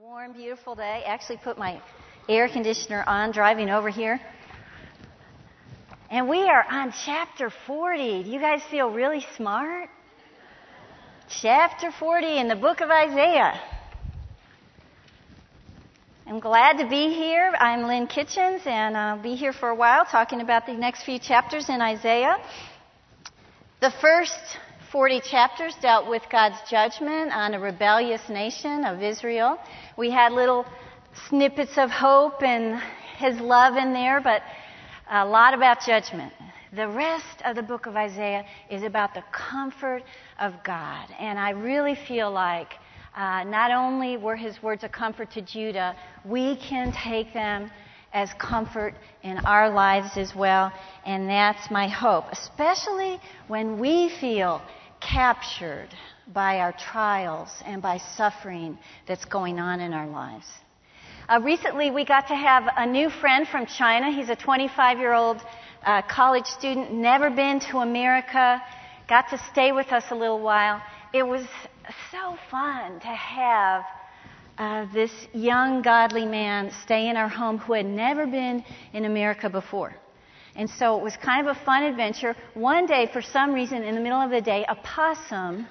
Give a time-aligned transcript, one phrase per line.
[0.00, 1.02] warm, beautiful day.
[1.04, 1.78] Actually, put my
[2.26, 4.18] air conditioner on driving over here.
[6.10, 8.22] And we are on chapter 40.
[8.22, 9.90] Do you guys feel really smart?
[11.42, 13.60] Chapter 40 in the book of Isaiah.
[16.26, 17.52] I'm glad to be here.
[17.60, 21.18] I'm Lynn Kitchens, and I'll be here for a while talking about the next few
[21.18, 22.38] chapters in Isaiah.
[23.82, 24.56] The first
[24.92, 29.56] 40 chapters dealt with God's judgment on a rebellious nation of Israel.
[29.96, 30.66] We had little
[31.28, 32.82] snippets of hope and
[33.16, 34.42] His love in there, but
[35.08, 36.32] a lot about judgment.
[36.74, 40.02] The rest of the book of Isaiah is about the comfort
[40.40, 41.06] of God.
[41.20, 42.72] And I really feel like
[43.14, 47.70] uh, not only were his words a comfort to Judah, we can take them
[48.12, 50.72] as comfort in our lives as well.
[51.06, 54.60] And that's my hope, especially when we feel
[55.00, 55.88] captured
[56.32, 60.46] by our trials and by suffering that's going on in our lives.
[61.28, 64.10] Uh, recently, we got to have a new friend from China.
[64.10, 65.40] He's a 25 year old
[65.84, 68.60] uh, college student, never been to America,
[69.08, 70.82] got to stay with us a little while.
[71.12, 71.44] It was
[72.10, 73.84] so fun to have
[74.58, 79.48] uh, this young, godly man stay in our home who had never been in America
[79.48, 79.94] before.
[80.56, 82.36] And so it was kind of a fun adventure.
[82.54, 85.66] One day, for some reason, in the middle of the day, a possum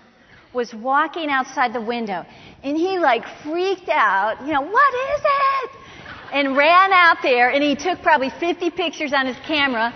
[0.54, 2.26] was walking outside the window.
[2.64, 5.72] And he like freaked out, you know, what is it?
[6.32, 9.94] And ran out there and he took probably 50 pictures on his camera.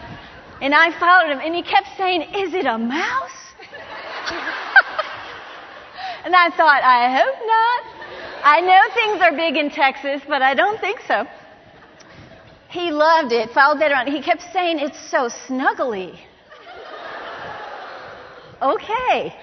[0.61, 3.31] And I followed him and he kept saying, is it a mouse?
[6.25, 7.83] and I thought, I hope not.
[8.45, 11.25] I know things are big in Texas, but I don't think so.
[12.73, 14.07] He loved it, followed that around.
[14.07, 16.17] He kept saying, It's so snuggly.
[18.59, 19.35] okay.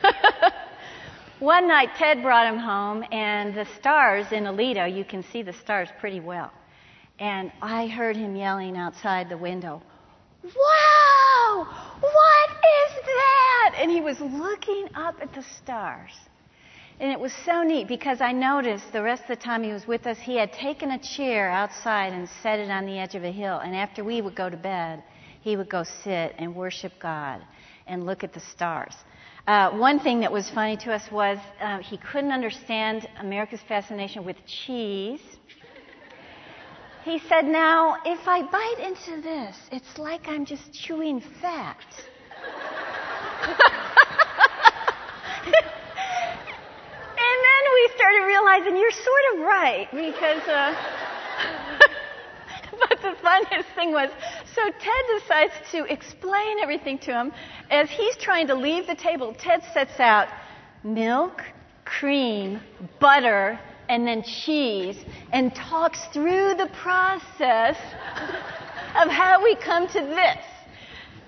[1.40, 5.52] One night, Ted brought him home, and the stars in Aledo, you can see the
[5.52, 6.52] stars pretty well.
[7.18, 9.82] And I heard him yelling outside the window,
[10.44, 11.66] Wow!
[12.00, 13.74] What is that?
[13.76, 16.12] And he was looking up at the stars.
[17.00, 19.86] And it was so neat because I noticed the rest of the time he was
[19.86, 23.22] with us, he had taken a chair outside and set it on the edge of
[23.22, 23.58] a hill.
[23.58, 25.04] And after we would go to bed,
[25.40, 27.40] he would go sit and worship God
[27.86, 28.94] and look at the stars.
[29.46, 34.24] Uh, one thing that was funny to us was uh, he couldn't understand America's fascination
[34.24, 35.20] with cheese.
[37.04, 41.78] He said, Now, if I bite into this, it's like I'm just chewing fat.
[47.96, 50.42] started realizing you're sort of right because.
[50.48, 50.74] Uh,
[52.88, 54.10] but the funniest thing was,
[54.54, 57.32] so Ted decides to explain everything to him.
[57.70, 60.28] As he's trying to leave the table, Ted sets out
[60.84, 61.42] milk,
[61.84, 62.60] cream,
[63.00, 63.58] butter,
[63.88, 64.96] and then cheese,
[65.32, 67.76] and talks through the process
[68.96, 70.44] of how we come to this.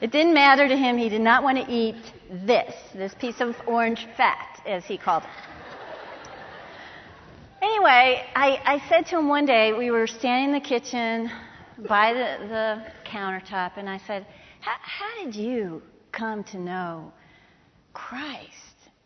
[0.00, 0.96] It didn't matter to him.
[0.96, 1.96] He did not want to eat
[2.30, 5.49] this, this piece of orange fat, as he called it.
[7.62, 11.30] Anyway, I, I said to him one day, we were standing in the kitchen
[11.86, 14.26] by the, the countertop, and I said,
[14.60, 17.12] How did you come to know
[17.92, 18.48] Christ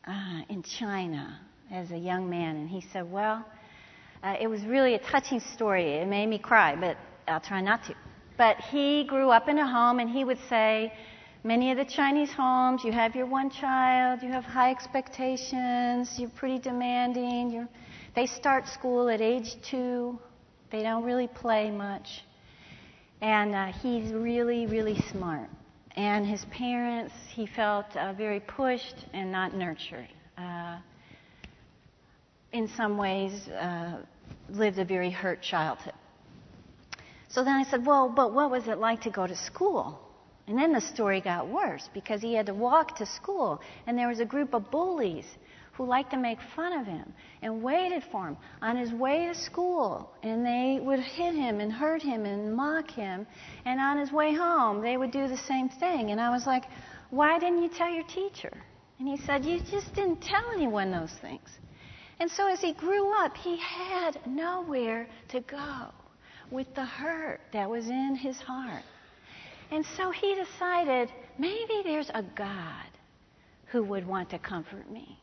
[0.06, 1.40] uh, in China
[1.72, 2.54] as a young man?
[2.54, 3.44] And he said, Well,
[4.22, 5.94] uh, it was really a touching story.
[5.94, 7.94] It made me cry, but I'll try not to.
[8.38, 10.92] But he grew up in a home, and he would say,
[11.42, 16.30] Many of the Chinese homes, you have your one child, you have high expectations, you're
[16.30, 17.68] pretty demanding, you're
[18.14, 20.18] they start school at age two.
[20.70, 22.22] They don't really play much.
[23.20, 25.48] And uh, he's really, really smart.
[25.96, 30.08] And his parents, he felt uh, very pushed and not nurtured.
[30.36, 30.78] Uh,
[32.52, 34.02] in some ways, uh,
[34.48, 35.94] lived a very hurt childhood.
[37.28, 40.00] So then I said, Well, but what was it like to go to school?
[40.46, 44.08] And then the story got worse because he had to walk to school, and there
[44.08, 45.24] was a group of bullies
[45.76, 47.12] who liked to make fun of him
[47.42, 50.10] and waited for him on his way to school.
[50.22, 53.26] And they would hit him and hurt him and mock him.
[53.64, 56.10] And on his way home, they would do the same thing.
[56.10, 56.64] And I was like,
[57.10, 58.52] Why didn't you tell your teacher?
[58.98, 61.48] And he said, You just didn't tell anyone those things.
[62.20, 65.88] And so as he grew up, he had nowhere to go
[66.50, 68.84] with the hurt that was in his heart.
[69.72, 72.86] And so he decided maybe there's a God
[73.66, 75.18] who would want to comfort me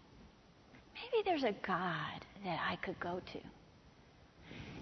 [1.02, 3.40] maybe there's a God that I could go to.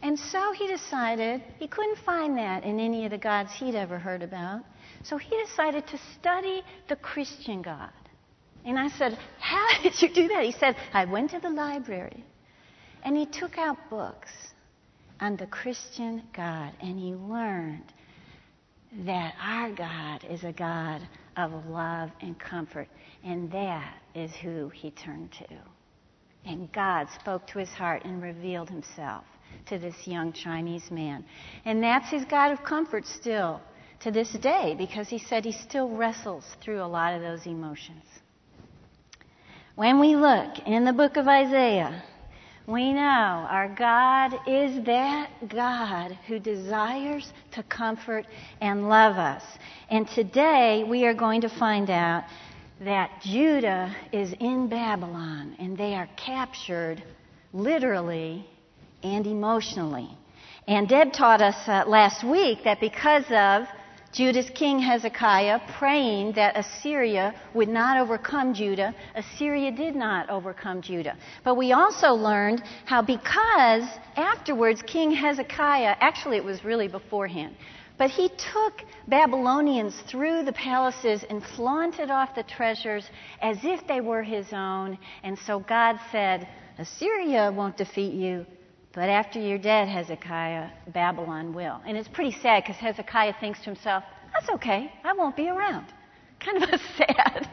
[0.02, 4.00] And so he decided he couldn't find that in any of the gods he'd ever
[4.00, 4.62] heard about.
[5.04, 7.92] So he decided to study the Christian God.
[8.66, 10.44] And I said, How did you do that?
[10.44, 12.24] He said, I went to the library
[13.04, 14.30] and he took out books
[15.20, 17.94] on the Christian God and he learned
[19.06, 21.02] that our God is a God
[21.38, 22.88] of love and comfort,
[23.24, 25.46] and that is who he turned to.
[26.46, 29.24] And God spoke to his heart and revealed himself
[29.68, 31.26] to this young Chinese man.
[31.66, 33.62] And that's his God of comfort still
[34.02, 38.04] to this day because he said he still wrestles through a lot of those emotions.
[39.76, 42.04] When we look in the book of Isaiah,
[42.68, 43.00] we know
[43.50, 48.28] our God is that God who desires to comfort
[48.62, 49.44] and love us.
[49.90, 52.26] And today we are going to find out
[52.82, 57.04] that Judah is in Babylon and they are captured
[57.52, 58.48] literally
[59.04, 60.10] and emotionally.
[60.68, 63.68] And Deb taught us uh, last week that because of
[64.12, 71.16] Judah's king Hezekiah praying that Assyria would not overcome Judah, Assyria did not overcome Judah.
[71.44, 73.84] But we also learned how because
[74.16, 77.56] afterwards King Hezekiah, actually it was really beforehand,
[78.00, 83.08] but he took Babylonians through the palaces and flaunted off the treasures
[83.42, 84.98] as if they were his own.
[85.22, 86.48] And so God said,
[86.78, 88.46] Assyria won't defeat you,
[88.94, 91.82] but after you're dead, Hezekiah, Babylon will.
[91.86, 95.88] And it's pretty sad because Hezekiah thinks to himself, that's okay, I won't be around.
[96.40, 97.50] Kind of a sad,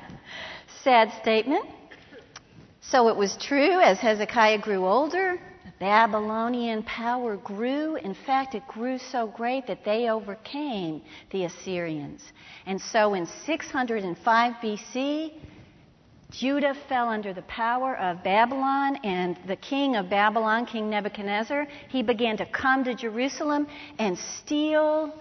[0.84, 1.66] sad statement.
[2.80, 5.40] So it was true as Hezekiah grew older,
[5.78, 7.96] Babylonian power grew.
[7.96, 12.22] In fact, it grew so great that they overcame the Assyrians.
[12.64, 15.32] And so in 605 BC,
[16.30, 22.02] Judah fell under the power of Babylon, and the king of Babylon, King Nebuchadnezzar, he
[22.02, 23.66] began to come to Jerusalem
[23.98, 25.14] and steal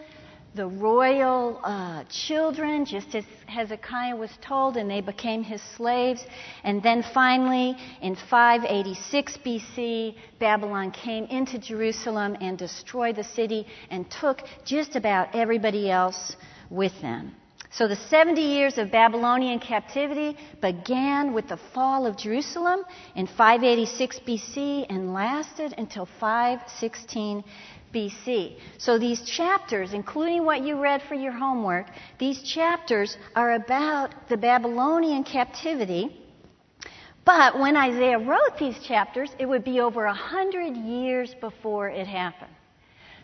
[0.55, 6.25] the royal uh, children, just as Hezekiah was told, and they became his slaves.
[6.63, 14.09] And then finally, in 586 BC, Babylon came into Jerusalem and destroyed the city and
[14.09, 16.35] took just about everybody else
[16.69, 17.35] with them.
[17.77, 22.85] So the 70 years of Babylonian captivity began with the fall of Jerusalem
[23.15, 27.43] in 586 BC and lasted until 516
[27.95, 28.57] BC.
[28.77, 31.87] So these chapters, including what you read for your homework,
[32.19, 36.21] these chapters are about the Babylonian captivity.
[37.23, 42.05] But when Isaiah wrote these chapters, it would be over a hundred years before it
[42.05, 42.51] happened.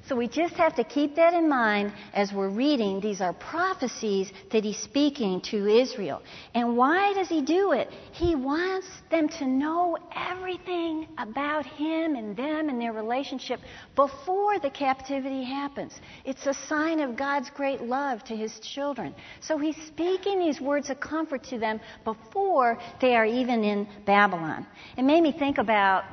[0.08, 3.00] So we just have to keep that in mind as we're reading.
[3.00, 6.22] These are prophecies that he's speaking to Israel.
[6.56, 7.90] And why does he do it?
[8.12, 13.60] He wants them to know everything about him and them and their relationship
[13.96, 15.94] before the captivity happens.
[16.26, 19.14] It's a sign of God's great love to his children.
[19.40, 24.66] So he's speaking these words of comfort to them before they are even in Babylon.
[24.98, 26.04] It made me think about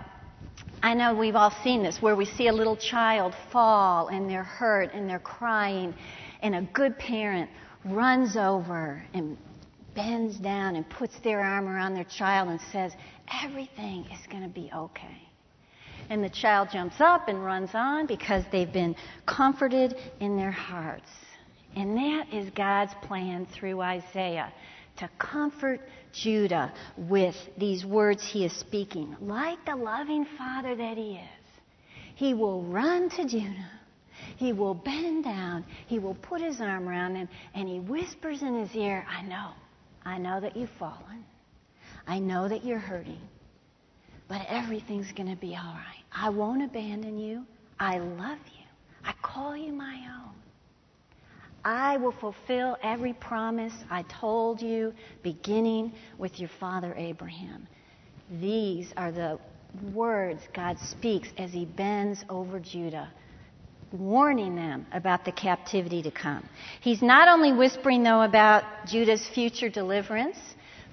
[0.83, 4.45] I know we've all seen this where we see a little child fall and they're
[4.45, 5.95] hurt and they're crying,
[6.41, 7.51] and a good parent
[7.85, 9.37] runs over and
[9.95, 12.93] bends down and puts their arm around their child and says,
[13.45, 15.29] Everything is going to be okay.
[16.11, 18.95] And the child jumps up and runs on because they've been
[19.27, 21.11] comforted in their hearts.
[21.77, 24.53] And that is God's plan through Isaiah
[24.99, 25.81] to comfort
[26.13, 29.17] Judah with these words he is speaking.
[29.21, 31.61] Like the loving father that he is,
[32.15, 33.71] he will run to Judah.
[34.37, 35.65] He will bend down.
[35.87, 39.51] He will put his arm around him and he whispers in his ear, I know.
[40.05, 41.25] I know that you've fallen.
[42.07, 43.21] I know that you're hurting.
[44.29, 46.05] But everything's going to be all right.
[46.13, 47.45] I won't abandon you.
[47.79, 48.65] I love you.
[49.05, 50.35] I call you my own.
[51.69, 57.69] I will fulfill every promise I told you, beginning with your father Abraham.
[58.41, 59.39] These are the
[59.93, 63.11] words God speaks as he bends over Judah,
[63.93, 66.43] warning them about the captivity to come.
[66.81, 70.39] He's not only whispering, though, about Judah's future deliverance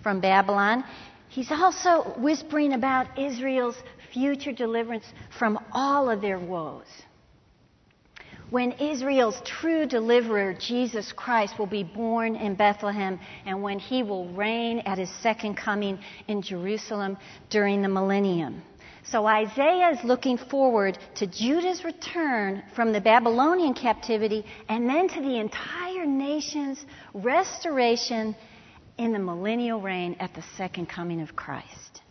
[0.03, 0.83] from Babylon,
[1.29, 3.77] he's also whispering about Israel's
[4.11, 5.05] future deliverance
[5.39, 6.83] from all of their woes
[8.49, 14.29] when Israel's true deliverer, Jesus Christ, will be born in Bethlehem and when he will
[14.33, 17.17] reign at his second coming in Jerusalem
[17.49, 18.61] during the millennium.
[19.03, 25.21] So Isaiah is looking forward to Judah's return from the Babylonian captivity and then to
[25.21, 26.83] the entire nation's
[27.13, 28.35] restoration
[28.97, 32.01] in the millennial reign at the second coming of Christ.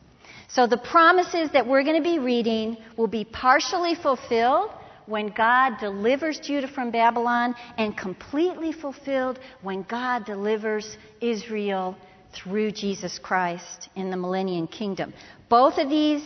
[0.48, 4.70] So the promises that we're going to be reading will be partially fulfilled
[5.06, 11.96] when God delivers Judah from Babylon and completely fulfilled when God delivers Israel
[12.34, 15.12] through Jesus Christ in the millennium kingdom.
[15.49, 16.23] Both of these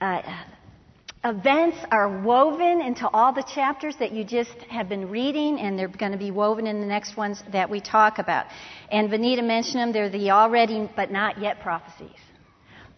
[0.00, 0.22] uh,
[1.24, 5.88] events are woven into all the chapters that you just have been reading, and they're
[5.88, 8.46] going to be woven in the next ones that we talk about.
[8.90, 9.92] And Vanita mentioned them.
[9.92, 12.16] They're the already but not yet prophecies.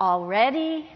[0.00, 0.88] Already,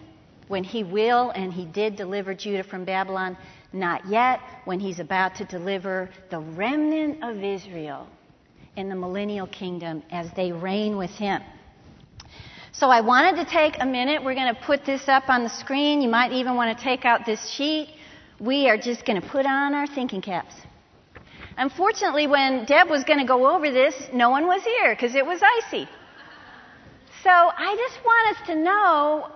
[0.48, 3.36] when he will and he did deliver Judah from Babylon,
[3.76, 8.08] not yet, when he's about to deliver the remnant of Israel
[8.76, 11.42] in the millennial kingdom as they reign with him.
[12.72, 14.22] So I wanted to take a minute.
[14.22, 16.02] We're going to put this up on the screen.
[16.02, 17.88] You might even want to take out this sheet.
[18.38, 20.54] We are just going to put on our thinking caps.
[21.56, 25.24] Unfortunately, when Deb was going to go over this, no one was here because it
[25.24, 25.88] was icy.
[27.22, 29.30] So I just want us to know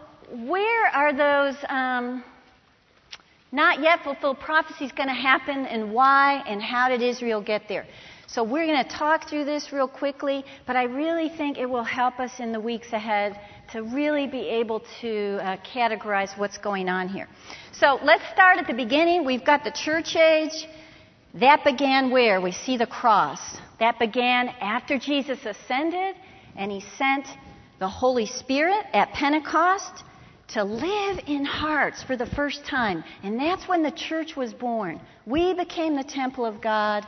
[0.46, 2.22] where are those um,
[3.52, 7.62] not yet fulfilled prophecy is going to happen and why and how did Israel get
[7.68, 7.86] there?
[8.26, 11.82] So we're going to talk through this real quickly, but I really think it will
[11.82, 13.40] help us in the weeks ahead
[13.72, 17.26] to really be able to uh, categorize what's going on here.
[17.72, 19.24] So let's start at the beginning.
[19.24, 20.68] We've got the church age.
[21.34, 22.40] That began where?
[22.40, 23.40] We see the cross.
[23.80, 26.14] That began after Jesus ascended
[26.56, 27.26] and he sent
[27.80, 30.04] the Holy Spirit at Pentecost
[30.54, 33.04] to live in hearts for the first time.
[33.22, 35.00] And that's when the church was born.
[35.26, 37.06] We became the temple of God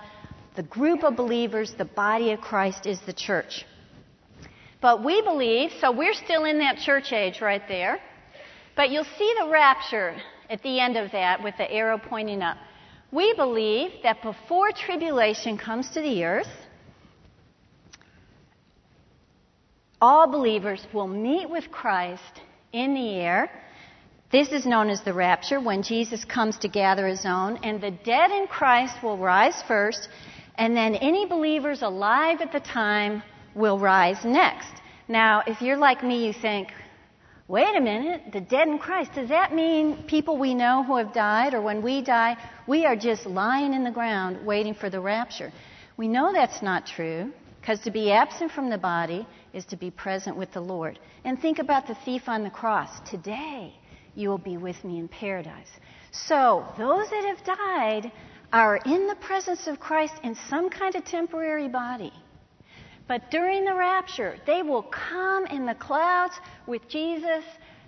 [0.55, 3.65] the group of believers, the body of Christ, is the church.
[4.81, 7.99] But we believe, so we're still in that church age right there,
[8.77, 10.15] but you'll see the rapture
[10.51, 12.59] at the end of that with the arrow pointing up.
[13.11, 16.49] We believe that before tribulation comes to the earth,
[20.01, 22.41] all believers will meet with Christ
[22.73, 23.50] in the air.
[24.31, 27.91] This is known as the rapture when Jesus comes to gather his own, and the
[27.91, 30.09] dead in Christ will rise first,
[30.57, 33.23] and then any believers alive at the time
[33.55, 34.73] will rise next.
[35.07, 36.69] Now, if you're like me, you think,
[37.47, 41.12] wait a minute, the dead in Christ, does that mean people we know who have
[41.12, 42.37] died, or when we die,
[42.67, 45.52] we are just lying in the ground waiting for the rapture?
[45.99, 49.88] We know that's not true, because to be absent from the body is to be
[49.88, 50.99] present with the Lord.
[51.25, 52.90] And think about the thief on the cross.
[53.09, 53.73] Today,
[54.16, 55.71] you will be with me in paradise.
[56.11, 58.11] So, those that have died
[58.52, 62.12] are in the presence of Christ in some kind of temporary body.
[63.07, 66.35] But during the rapture, they will come in the clouds
[66.66, 67.45] with Jesus.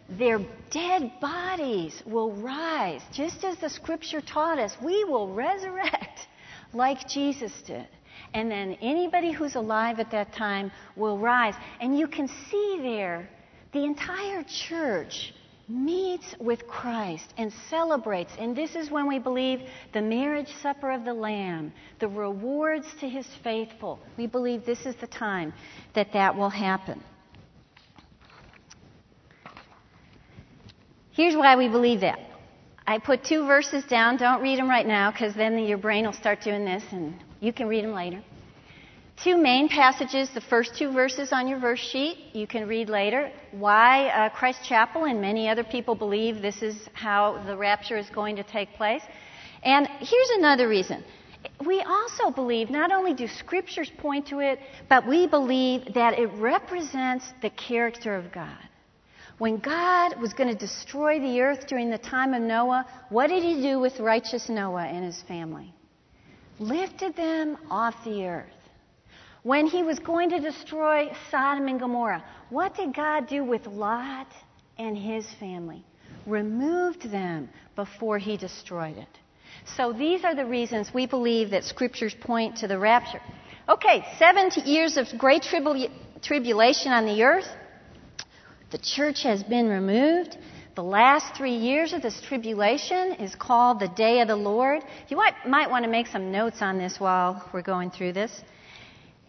[0.08, 0.38] Their
[0.70, 4.76] dead bodies will rise, just as the scripture taught us.
[4.80, 6.28] We will resurrect
[6.72, 7.88] like Jesus did.
[8.34, 11.54] And then anybody who's alive at that time will rise.
[11.80, 13.28] And you can see there
[13.72, 15.32] the entire church
[15.68, 18.32] meets with Christ and celebrates.
[18.38, 19.60] And this is when we believe
[19.92, 23.98] the marriage supper of the Lamb, the rewards to his faithful.
[24.18, 25.54] We believe this is the time
[25.94, 27.02] that that will happen.
[31.12, 32.18] Here's why we believe that.
[32.86, 34.16] I put two verses down.
[34.18, 37.14] Don't read them right now because then your brain will start doing this and
[37.44, 38.22] you can read them later.
[39.22, 43.30] Two main passages, the first two verses on your verse sheet, you can read later.
[43.52, 48.10] Why uh, Christ Chapel and many other people believe this is how the rapture is
[48.10, 49.02] going to take place.
[49.62, 51.04] And here's another reason.
[51.64, 54.58] We also believe, not only do scriptures point to it,
[54.88, 58.58] but we believe that it represents the character of God.
[59.38, 63.42] When God was going to destroy the earth during the time of Noah, what did
[63.42, 65.72] he do with righteous Noah and his family?
[66.58, 68.46] Lifted them off the earth.
[69.42, 74.28] When he was going to destroy Sodom and Gomorrah, what did God do with Lot
[74.78, 75.84] and his family?
[76.26, 79.08] Removed them before he destroyed it.
[79.76, 83.20] So these are the reasons we believe that scriptures point to the rapture.
[83.68, 85.90] Okay, 70 years of great tribula-
[86.23, 87.49] tribulation on the earth.
[88.70, 90.37] The church has been removed.
[90.74, 94.82] The last three years of this tribulation is called the day of the Lord.
[95.08, 98.42] You might, might want to make some notes on this while we're going through this.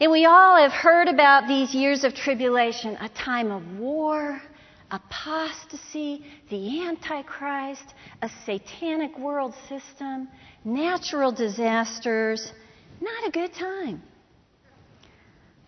[0.02, 4.42] And we all have heard about these years of tribulation a time of war,
[4.90, 10.28] apostasy, the Antichrist, a satanic world system,
[10.64, 12.52] natural disasters.
[13.00, 14.02] Not a good time.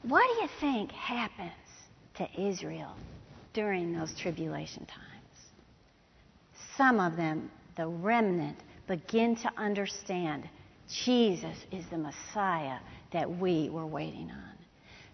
[0.01, 1.51] What do you think happens
[2.15, 2.95] to Israel
[3.53, 5.06] during those tribulation times?
[6.77, 8.57] Some of them, the remnant,
[8.87, 10.47] begin to understand
[10.87, 12.77] Jesus is the Messiah
[13.11, 14.57] that we were waiting on.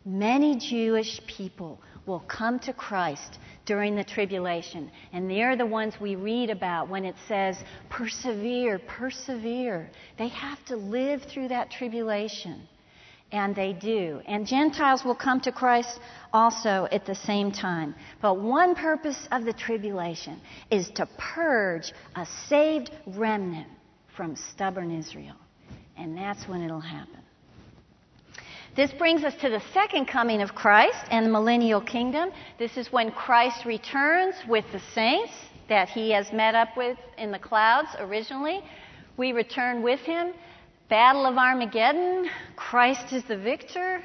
[0.06, 6.18] Many Jewish people will come to Christ during the tribulation, and they're the ones we
[6.18, 7.58] read about when it says,
[7.90, 9.90] persevere, persevere.
[10.18, 12.68] They have to live through that tribulation.
[13.34, 14.22] And they do.
[14.28, 16.00] And Gentiles will come to Christ
[16.32, 17.96] also at the same time.
[18.22, 23.68] But one purpose of the tribulation is to purge a saved remnant
[24.16, 25.36] from stubborn Israel.
[25.98, 27.20] And that's when it'll happen.
[28.76, 32.30] This brings us to the second coming of Christ and the millennial kingdom.
[32.58, 35.34] This is when Christ returns with the saints
[35.70, 38.62] that he has met up with in the clouds originally.
[39.18, 40.34] We return with him.
[40.94, 44.00] Battle of Armageddon, Christ is the victor.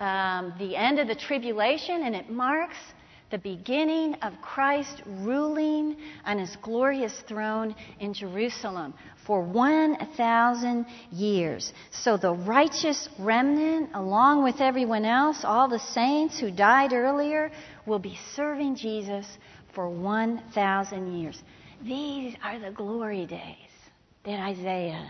[0.00, 2.78] Um, the end of the tribulation, and it marks
[3.30, 8.94] the beginning of Christ ruling on his glorious throne in Jerusalem
[9.26, 11.74] for 1,000 years.
[11.90, 17.50] So the righteous remnant, along with everyone else, all the saints who died earlier,
[17.84, 19.26] will be serving Jesus
[19.74, 21.42] for 1,000 years.
[21.82, 23.68] These are the glory days
[24.24, 25.06] that Isaiah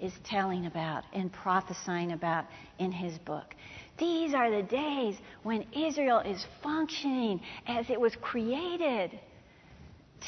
[0.00, 2.44] is telling about and prophesying about
[2.78, 3.54] in his book.
[3.98, 9.18] These are the days when Israel is functioning as it was created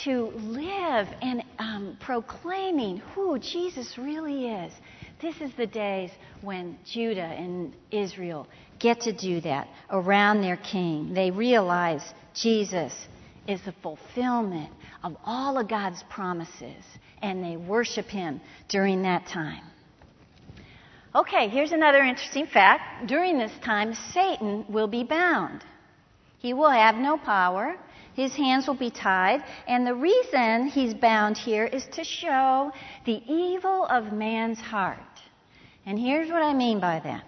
[0.05, 4.73] to live and um, proclaiming who Jesus really is.
[5.21, 6.11] This is the days
[6.41, 8.47] when Judah and Israel
[8.79, 11.13] get to do that around their king.
[11.13, 12.03] They realize
[12.35, 12.93] Jesus
[13.47, 14.71] is the fulfillment
[15.03, 16.85] of all of God's promises,
[17.23, 19.63] and they worship him during that time.
[21.15, 23.09] Okay, here's another interesting fact.
[23.09, 25.65] During this time, Satan will be bound.
[26.39, 27.77] He will have no power.
[28.15, 29.43] His hands will be tied.
[29.67, 32.71] And the reason he's bound here is to show
[33.07, 34.99] the evil of man's heart.
[35.85, 37.25] And here's what I mean by that.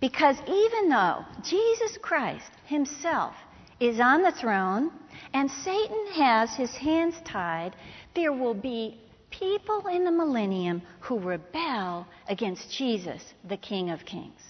[0.00, 3.34] Because even though Jesus Christ himself
[3.80, 4.92] is on the throne
[5.32, 7.74] and Satan has his hands tied,
[8.14, 9.00] there will be
[9.38, 14.40] people in the millennium who rebel against Jesus, the King of Kings.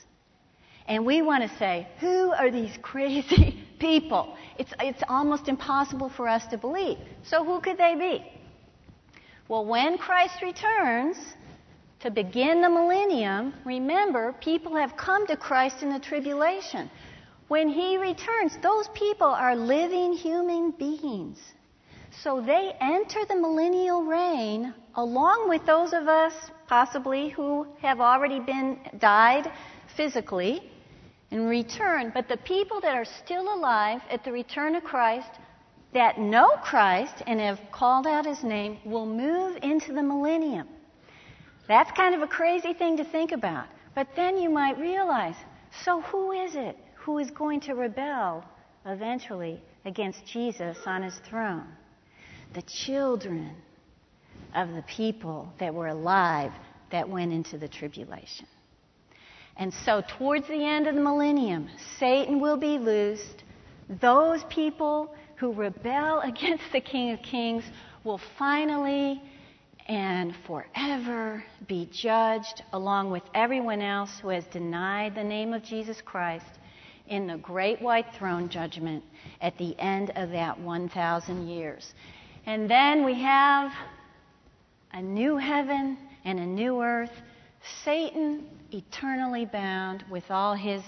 [0.87, 4.37] And we want to say, who are these crazy people?
[4.59, 6.99] It's, it's almost impossible for us to believe.
[7.23, 8.25] So who could they be?
[9.49, 11.17] Well, when Christ returns
[12.01, 16.91] to begin the millennium, remember, people have come to Christ in the tribulation.
[17.49, 21.39] When he returns, those people are living human beings.
[22.23, 26.33] So they enter the millennial reign along with those of us,
[26.67, 29.51] possibly, who have already been died
[29.97, 30.71] physically
[31.31, 32.13] and return.
[32.15, 35.31] But the people that are still alive at the return of Christ,
[35.93, 40.69] that know Christ and have called out his name, will move into the millennium.
[41.67, 43.67] That's kind of a crazy thing to think about.
[43.95, 45.37] But then you might realize
[45.85, 48.45] so who is it who is going to rebel
[48.87, 51.67] eventually against Jesus on his throne?
[52.55, 53.55] The children
[54.55, 56.53] of the people that were alive
[56.91, 58.47] that went into the tribulation.
[59.57, 63.45] And so, towards the end of the millennium, Satan will be loosed.
[64.01, 67.65] Those people who rebel against the King of Kings
[68.03, 69.23] will finally
[69.87, 76.01] and forever be judged along with everyone else who has denied the name of Jesus
[76.01, 76.47] Christ
[77.07, 79.05] in the great white throne judgment
[79.43, 81.93] at the end of that 1,000 years.
[82.47, 83.73] And then we have
[84.93, 87.13] a new heaven and a new earth.
[87.85, 90.83] Satan eternally bound with all his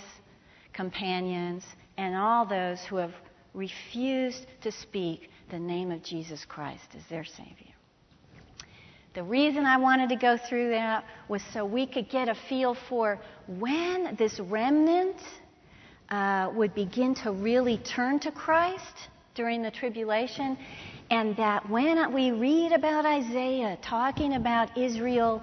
[0.75, 1.65] companions
[1.97, 3.15] and all those who have
[3.55, 7.73] refused to speak the name of Jesus Christ as their Savior.
[9.15, 12.77] The reason I wanted to go through that was so we could get a feel
[12.91, 15.17] for when this remnant
[16.11, 20.59] uh, would begin to really turn to Christ during the tribulation
[21.11, 25.43] and that when we read about Isaiah talking about Israel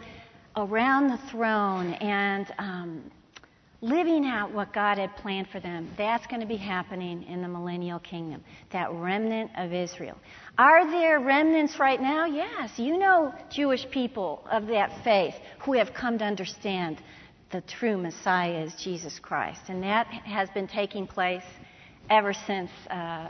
[0.58, 3.12] around the throne and um,
[3.82, 7.48] living out what God had planned for them, that's going to be happening in the
[7.48, 10.18] millennial kingdom, that remnant of Israel.
[10.58, 12.26] Are there remnants right now?
[12.26, 12.78] Yes.
[12.78, 17.02] You know Jewish people of that faith who have come to understand
[17.52, 19.62] the true Messiah is Jesus Christ.
[19.70, 21.44] And that has been taking place
[22.10, 23.30] ever since uh,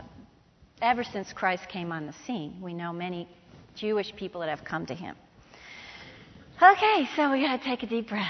[0.84, 2.58] ever since Christ came on the scene.
[2.62, 3.28] We know many
[3.76, 5.16] Jewish people that have come to him.
[6.62, 8.28] Okay, so we got to take a deep breath.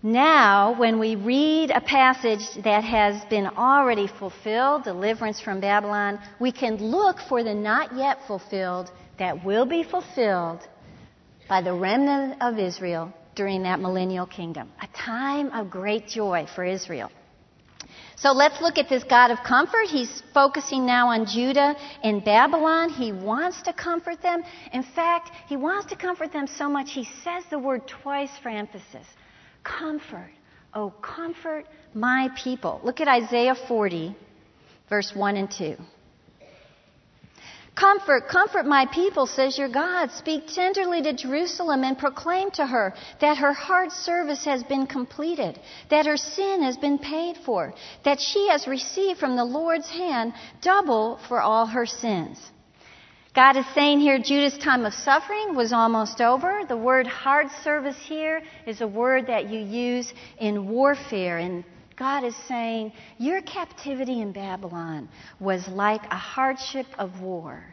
[0.00, 6.52] Now, when we read a passage that has been already fulfilled, deliverance from Babylon, we
[6.52, 10.60] can look for the not yet fulfilled that will be fulfilled
[11.48, 14.70] by the remnant of Israel during that millennial kingdom.
[14.80, 17.10] A time of great joy for Israel.
[18.20, 19.86] So let's look at this God of comfort.
[19.86, 22.90] He's focusing now on Judah and Babylon.
[22.90, 24.42] He wants to comfort them.
[24.72, 28.48] In fact, he wants to comfort them so much he says the word twice for
[28.48, 29.06] emphasis.
[29.62, 30.32] Comfort,
[30.74, 32.80] oh, comfort my people.
[32.82, 34.16] Look at Isaiah 40,
[34.88, 35.76] verse 1 and 2.
[37.78, 40.10] Comfort, comfort my people, says your God.
[40.10, 45.60] Speak tenderly to Jerusalem and proclaim to her that her hard service has been completed,
[45.88, 47.72] that her sin has been paid for,
[48.04, 52.50] that she has received from the Lord's hand double for all her sins.
[53.32, 56.62] God is saying here Judah's time of suffering was almost over.
[56.66, 61.64] The word hard service here is a word that you use in warfare, in
[61.98, 65.08] God is saying, Your captivity in Babylon
[65.40, 67.64] was like a hardship of war.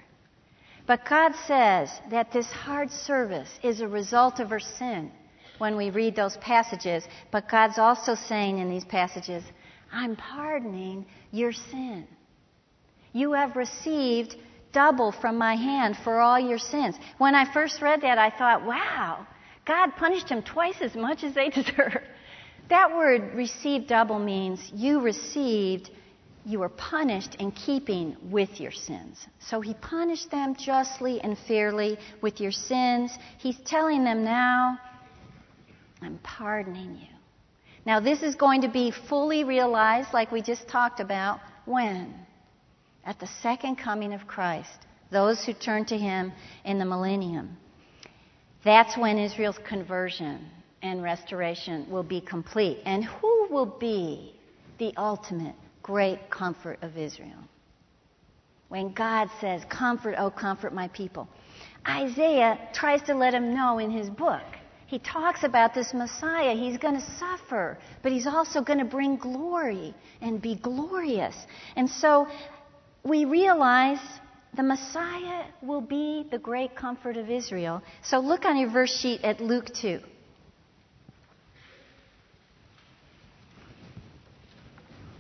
[0.88, 5.12] But God says that this hard service is a result of her sin
[5.60, 7.08] when we read those passages.
[7.32, 9.44] But God's also saying in these passages,
[9.92, 12.08] I'm pardoning your sin.
[13.14, 14.36] You have received
[14.72, 16.96] double from my hand for all your sins.
[17.18, 19.26] When I first read that, I thought, wow,
[19.66, 22.02] God punished him twice as much as they deserve.
[22.70, 25.92] That word receive double means you received,
[26.46, 29.28] you were punished in keeping with your sins.
[29.40, 33.12] So he punished them justly and fairly with your sins.
[33.38, 34.80] He's telling them now,
[36.02, 37.08] I'm pardoning you.
[37.86, 42.16] Now, this is going to be fully realized, like we just talked about, when?
[43.06, 46.32] At the second coming of Christ, those who turn to him
[46.64, 47.58] in the millennium.
[48.64, 50.50] That's when Israel's conversion
[50.86, 52.80] and restoration will be complete.
[52.86, 54.36] And who will be
[54.78, 57.44] the ultimate great comfort of Israel?
[58.70, 61.28] When God says, Comfort, oh, comfort my people.
[61.88, 64.44] Isaiah tries to let him know in his book.
[64.88, 66.56] He talks about this Messiah.
[66.56, 71.36] He's going to suffer, but he's also going to bring glory and be glorious.
[71.76, 72.28] And so
[73.04, 74.00] we realize
[74.56, 77.82] the Messiah will be the great comfort of Israel.
[78.04, 80.00] So look on your verse sheet at Luke 2.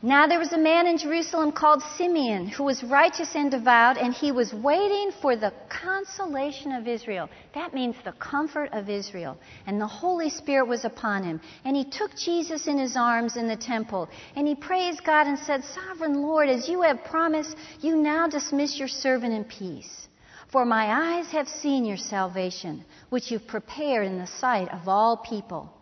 [0.06, 4.14] Now there was a man in Jerusalem called Simeon who was righteous and devout, and
[4.14, 7.28] he was waiting for the consolation of Israel.
[7.56, 9.36] That means the comfort of Israel.
[9.66, 11.42] And the Holy Spirit was upon him.
[11.64, 15.40] And he took Jesus in his arms in the temple, and he praised God and
[15.40, 20.08] said, Sovereign Lord, as you have promised, you now dismiss your servant in peace.
[20.52, 25.18] For my eyes have seen your salvation, which you've prepared in the sight of all
[25.18, 25.74] people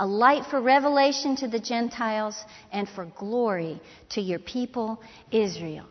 [0.00, 2.34] a light for revelation to the Gentiles
[2.72, 5.84] and for glory to your people Israel.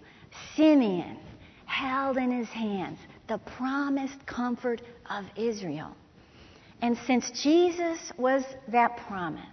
[0.56, 1.18] Simeon
[1.66, 5.96] held in his hands the promised comfort of Israel.
[6.82, 9.44] And since Jesus was that promise,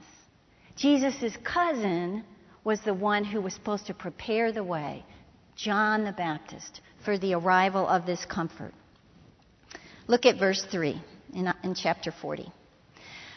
[0.75, 2.25] Jesus' cousin
[2.65, 5.05] was the one who was supposed to prepare the way,
[5.55, 8.73] John the Baptist, for the arrival of this comfort.
[10.07, 11.03] Look at verse 3
[11.35, 12.51] in, in chapter 40.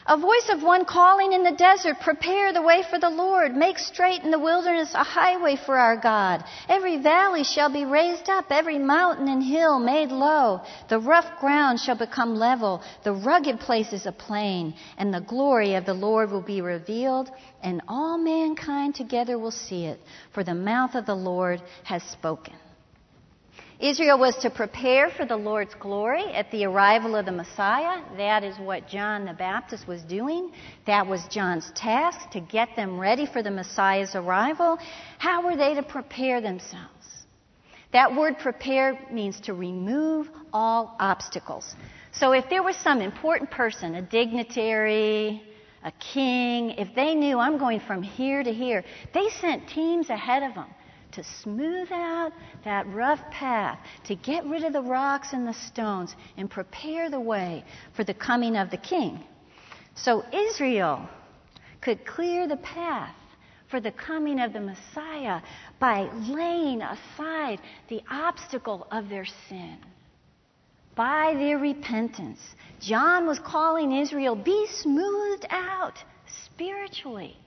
[0.10, 3.56] A voice of one calling in the desert, prepare the way for the Lord.
[3.56, 6.44] Make straight in the wilderness a highway for our God.
[6.68, 10.62] Every valley shall be raised up, every mountain and hill made low.
[10.88, 15.86] The rough ground shall become level, the rugged places a plain, and the glory of
[15.86, 17.30] the Lord will be revealed,
[17.62, 20.00] and all mankind together will see it,
[20.34, 22.56] for the mouth of the Lord has spoken.
[23.80, 28.02] Israel was to prepare for the Lord's glory at the arrival of the Messiah.
[28.18, 30.52] That is what John the Baptist was doing.
[30.86, 34.78] That was John's task to get them ready for the Messiah's arrival.
[35.18, 37.08] How were they to prepare themselves?
[37.94, 41.74] That word prepare means to remove all obstacles.
[42.12, 45.42] So if there was some important person, a dignitary,
[45.86, 50.44] a king, if they knew I'm going from here to here, they sent teams ahead
[50.44, 50.68] of them
[51.12, 52.32] to smooth out
[52.64, 57.20] that rough path, to get rid of the rocks and the stones, and prepare the
[57.20, 57.64] way
[57.96, 59.24] for the coming of the king.
[59.96, 61.08] So Israel
[61.82, 63.16] could clear the path
[63.70, 65.42] for the coming of the Messiah
[65.80, 69.78] by laying aside the obstacle of their sin.
[70.96, 72.40] By their repentance.
[72.80, 76.04] John was calling Israel, be smoothed out
[76.46, 77.38] spiritually.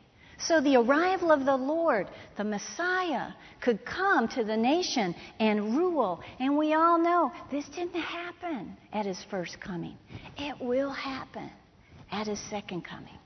[0.47, 6.21] So the arrival of the Lord, the Messiah, could come to the nation and rule.
[6.41, 9.97] And we all know this didn't happen at his first coming.
[10.37, 11.51] It will happen
[12.11, 13.19] at his second coming.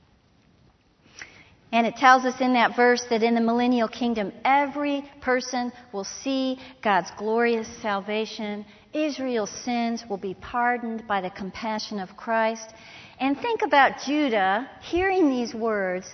[1.72, 6.04] And it tells us in that verse that in the millennial kingdom, every person will
[6.04, 8.64] see God's glorious salvation.
[8.92, 12.72] Israel's sins will be pardoned by the compassion of Christ.
[13.18, 16.06] And think about Judah hearing these words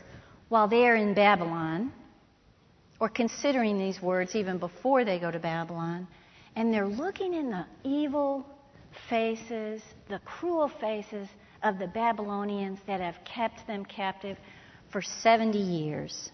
[0.52, 1.90] while they are in Babylon,
[3.00, 6.06] or considering these words even before they go to Babylon,
[6.56, 8.44] and they're looking in the evil
[9.08, 11.26] faces, the cruel faces
[11.62, 14.36] of the Babylonians that have kept them captive
[14.90, 16.30] for 70 years.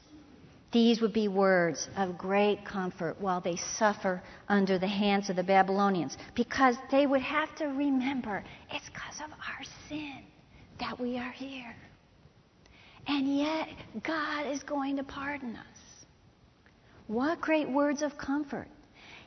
[0.72, 5.44] These would be words of great comfort while they suffer under the hands of the
[5.44, 10.24] Babylonians because they would have to remember it's because of our sin
[10.80, 11.76] that we are here.
[13.08, 13.68] And yet,
[14.02, 16.06] God is going to pardon us.
[17.06, 18.68] What great words of comfort.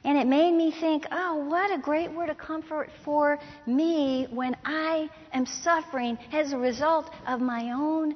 [0.03, 4.55] And it made me think, oh, what a great word of comfort for me when
[4.63, 8.15] I am suffering as a result of my own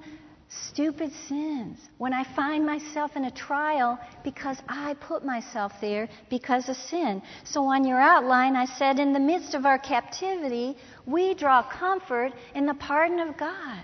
[0.70, 1.80] stupid sins.
[1.98, 7.24] When I find myself in a trial because I put myself there because of sin.
[7.44, 12.34] So on your outline, I said, in the midst of our captivity, we draw comfort
[12.54, 13.82] in the pardon of God.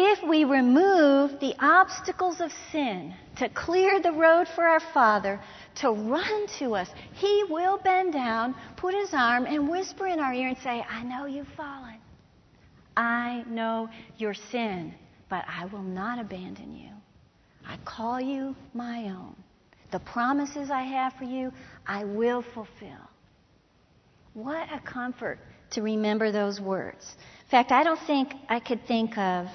[0.00, 5.40] If we remove the obstacles of sin to clear the road for our Father
[5.80, 10.32] to run to us, He will bend down, put His arm, and whisper in our
[10.32, 11.96] ear and say, I know you've fallen.
[12.96, 14.94] I know your sin,
[15.28, 16.90] but I will not abandon you.
[17.66, 19.34] I call you my own.
[19.90, 21.52] The promises I have for you,
[21.88, 23.10] I will fulfill.
[24.34, 27.16] What a comfort to remember those words.
[27.46, 29.48] In fact, I don't think I could think of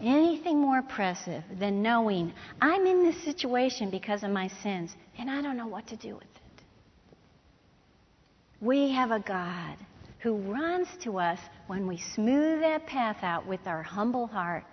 [0.00, 5.42] anything more oppressive than knowing I'm in this situation because of my sins and I
[5.42, 6.64] don't know what to do with it.
[8.60, 9.76] We have a God
[10.20, 14.64] who runs to us when we smooth that path out with our humble heart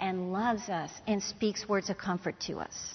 [0.00, 2.94] and loves us and speaks words of comfort to us.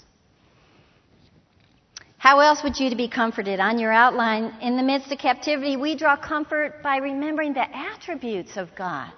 [2.17, 3.59] How else would you be comforted?
[3.59, 8.55] On your outline, in the midst of captivity, we draw comfort by remembering the attributes
[8.55, 9.11] of God.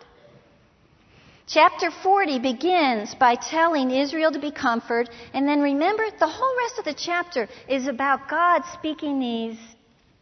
[1.47, 6.79] Chapter 40 begins by telling Israel to be comforted, and then remember, the whole rest
[6.79, 9.57] of the chapter is about God speaking these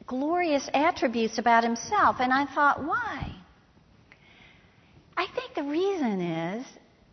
[0.05, 2.17] glorious attributes about himself.
[2.19, 3.33] And I thought, why?
[5.15, 6.65] I think the reason is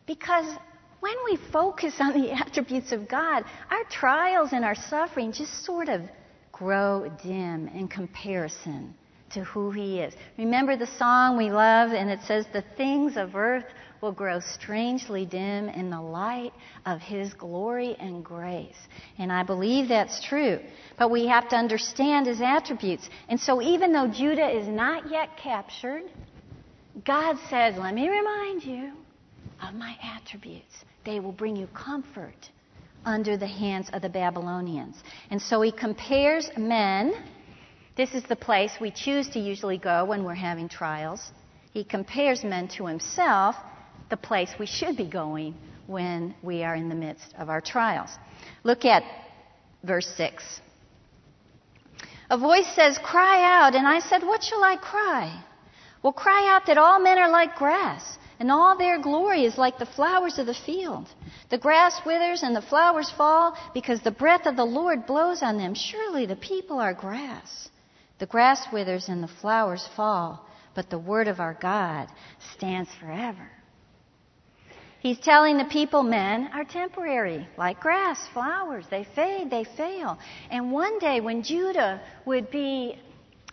[0.07, 0.57] because
[0.99, 5.89] when we focus on the attributes of God, our trials and our suffering just sort
[5.89, 6.03] of
[6.51, 8.95] grow dim in comparison
[9.31, 10.15] to who He is.
[10.37, 13.67] Remember the song we love, and it says, The things of earth
[14.01, 16.53] will grow strangely dim in the light
[16.87, 18.77] of His glory and grace.
[19.19, 20.59] And I believe that's true.
[20.99, 23.09] But we have to understand His attributes.
[23.29, 26.03] And so even though Judah is not yet captured,
[27.05, 28.93] God says, Let me remind you
[29.63, 30.85] of my attributes.
[31.05, 32.51] They will bring you comfort
[33.05, 34.97] under the hands of the Babylonians.
[35.31, 37.13] And so He compares men.
[37.97, 41.33] This is the place we choose to usually go when we're having trials.
[41.73, 43.57] He compares men to himself
[44.11, 45.55] the place we should be going
[45.87, 48.11] when we are in the midst of our trials.
[48.63, 49.03] Look at
[49.83, 50.61] verse 6.
[52.31, 53.75] A voice says, Cry out.
[53.75, 55.43] And I said, What shall I cry?
[56.03, 59.79] Well, cry out that all men are like grass, and all their glory is like
[59.79, 61.09] the flowers of the field.
[61.51, 65.59] The grass withers and the flowers fall because the breath of the Lord blows on
[65.59, 65.75] them.
[65.75, 67.69] Surely the people are grass.
[68.19, 72.09] The grass withers and the flowers fall, but the word of our God
[72.55, 73.51] stands forever.
[75.01, 78.87] He's telling the people men are temporary, like grass, flowers.
[78.91, 80.19] They fade, they fail.
[80.51, 82.99] And one day when Judah would be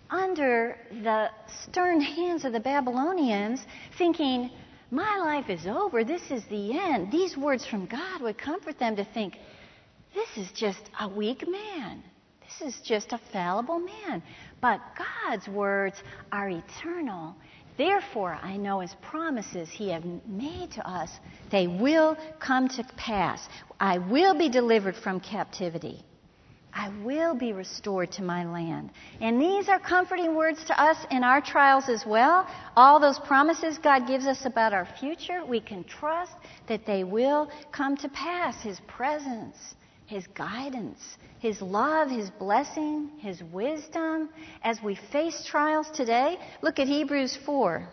[0.10, 1.30] under the
[1.64, 3.66] stern hands of the Babylonians,
[3.98, 4.52] thinking,
[4.92, 8.98] My life is over, this is the end, these words from God would comfort them
[8.98, 9.38] to think,
[10.14, 12.04] This is just a weak man.
[12.42, 14.22] This is just a fallible man.
[14.62, 17.36] But God's words are eternal
[17.78, 21.12] Therefore, I know his promises he has made to us,
[21.52, 23.48] they will come to pass.
[23.80, 26.04] I will be delivered from captivity.
[26.74, 28.92] I will be restored to my land.
[29.22, 32.48] And these are comforting words to us in our trials as well.
[32.76, 36.34] All those promises God gives us about our future, we can trust
[36.68, 38.62] that they will come to pass.
[38.62, 39.56] His presence,
[40.08, 44.30] His guidance, his love, His blessing, His wisdom
[44.64, 46.38] as we face trials today.
[46.62, 47.88] Look at Hebrews 4.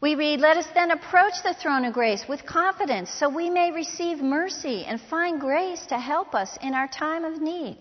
[0.00, 3.72] We read, Let us then approach the throne of grace with confidence so we may
[3.72, 7.78] receive mercy and find grace to help us in our time of need.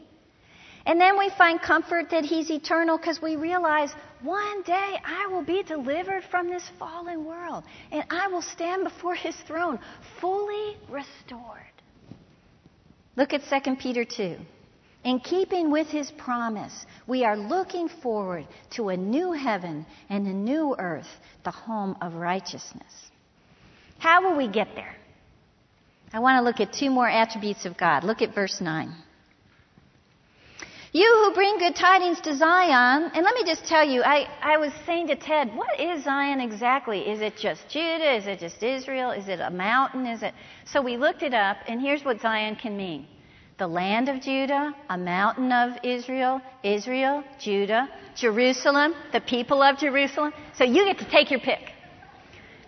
[0.85, 5.43] And then we find comfort that He's eternal because we realize one day I will
[5.43, 9.79] be delivered from this fallen world and I will stand before His throne
[10.21, 11.76] fully restored.
[13.17, 14.37] Look at 2 Peter 2.
[15.03, 20.33] In keeping with his promise, we are looking forward to a new heaven and a
[20.33, 21.07] new earth,
[21.43, 23.11] the home of righteousness.
[23.97, 24.95] How will we get there?
[26.13, 28.03] I want to look at two more attributes of God.
[28.03, 28.93] Look at verse 9.
[30.93, 34.57] You who bring good tidings to Zion, and let me just tell you, I, I
[34.57, 37.01] was saying to Ted, what is Zion exactly?
[37.01, 38.15] Is it just Judah?
[38.15, 39.11] Is it just Israel?
[39.11, 40.05] Is it a mountain?
[40.05, 40.33] Is it?
[40.65, 43.07] So we looked it up, and here's what Zion can mean
[43.57, 50.31] the land of Judah, a mountain of Israel, Israel, Judah, Jerusalem, the people of Jerusalem.
[50.55, 51.71] So you get to take your pick.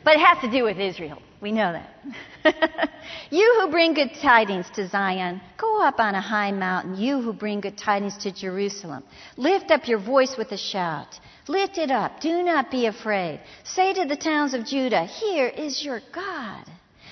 [0.04, 1.22] But it has to do with Israel.
[1.42, 2.90] We know that.
[3.30, 6.98] you who bring good tidings to Zion, go up on a high mountain.
[6.98, 9.04] You who bring good tidings to Jerusalem,
[9.38, 11.20] lift up your voice with a shout.
[11.48, 12.20] Lift it up.
[12.20, 13.42] Do not be afraid.
[13.64, 16.66] Say to the towns of Judah, Here is your God.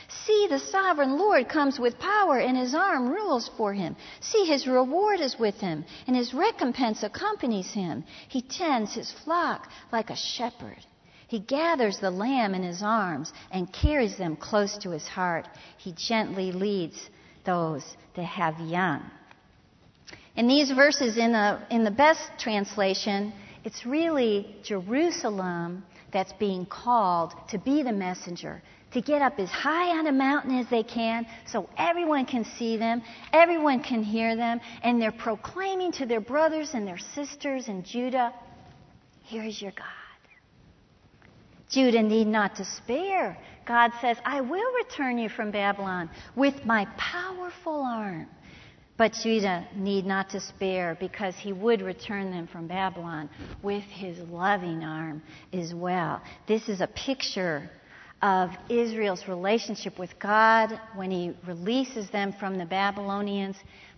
[0.10, 3.96] See, the sovereign Lord comes with power, and his arm rules for him.
[4.20, 8.04] See, his reward is with him, and his recompense accompanies him.
[8.28, 10.86] He tends his flock like a shepherd.
[11.28, 15.48] He gathers the lamb in his arms and carries them close to his heart.
[15.78, 17.10] He gently leads
[17.46, 17.84] those
[18.16, 19.02] that have young.
[20.36, 27.34] In these verses, in the, in the best translation, it's really Jerusalem that's being called
[27.50, 28.62] to be the messenger,
[28.94, 32.78] to get up as high on a mountain as they can so everyone can see
[32.78, 33.02] them,
[33.34, 38.34] everyone can hear them, and they're proclaiming to their brothers and their sisters in Judah,
[39.28, 39.97] Here's your God.
[41.70, 43.38] Judah need not despair.
[43.66, 48.28] God says, I will return you from Babylon with my powerful arm.
[48.98, 53.30] But Judah need not despair because he would return them from Babylon
[53.62, 55.22] with his loving arm
[55.54, 56.22] as well.
[56.48, 57.70] This is a picture
[58.24, 63.58] of Israel's relationship with God when he releases them from the Babylonians,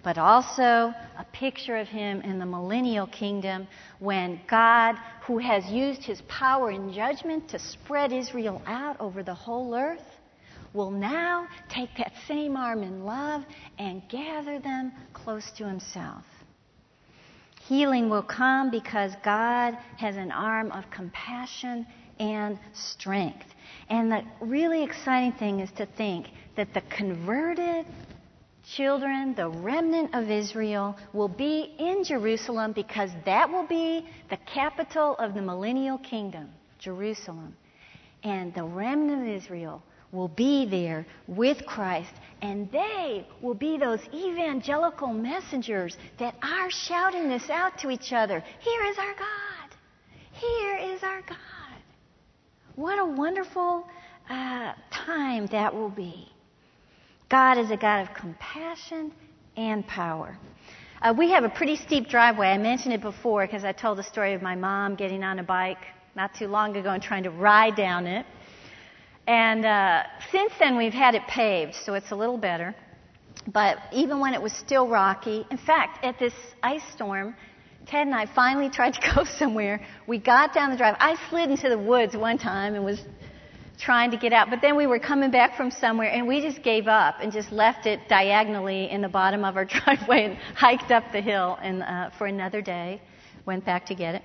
[0.10, 3.67] but also a picture of him in the millennial kingdom
[4.00, 9.36] when God, who has used his power and judgment to spread Israel out over the
[9.36, 10.17] whole earth,
[10.74, 13.43] will now take that same arm in love
[13.78, 16.26] and gather them close to himself.
[17.67, 21.86] Healing will come because God has an arm of compassion
[22.19, 23.45] and strength.
[23.89, 27.86] And the really exciting thing is to think that the converted
[28.75, 35.15] children, the remnant of Israel, will be in Jerusalem because that will be the capital
[35.15, 37.55] of the millennial kingdom, Jerusalem.
[38.23, 44.01] And the remnant of Israel will be there with Christ, and they will be those
[44.13, 49.77] evangelical messengers that are shouting this out to each other Here is our God!
[50.32, 51.38] Here is our God!
[52.75, 53.86] What a wonderful
[54.29, 56.29] uh, time that will be.
[57.30, 59.12] God is a God of compassion
[59.56, 60.36] and power.
[61.00, 62.48] Uh, we have a pretty steep driveway.
[62.48, 65.44] I mentioned it before because I told the story of my mom getting on a
[65.44, 68.26] bike not too long ago and trying to ride down it.
[69.28, 72.74] And uh, since then, we've had it paved, so it's a little better.
[73.54, 77.36] But even when it was still rocky, in fact, at this ice storm,
[77.86, 79.86] Ted and I finally tried to go somewhere.
[80.08, 80.96] We got down the drive.
[81.00, 83.02] I slid into the woods one time and was
[83.80, 86.62] trying to get out, but then we were coming back from somewhere and we just
[86.63, 90.92] gave up and just left it diagonally in the bottom of our driveway and hiked
[90.92, 93.02] up the hill and, uh, for another day.
[93.46, 94.24] Went back to get it.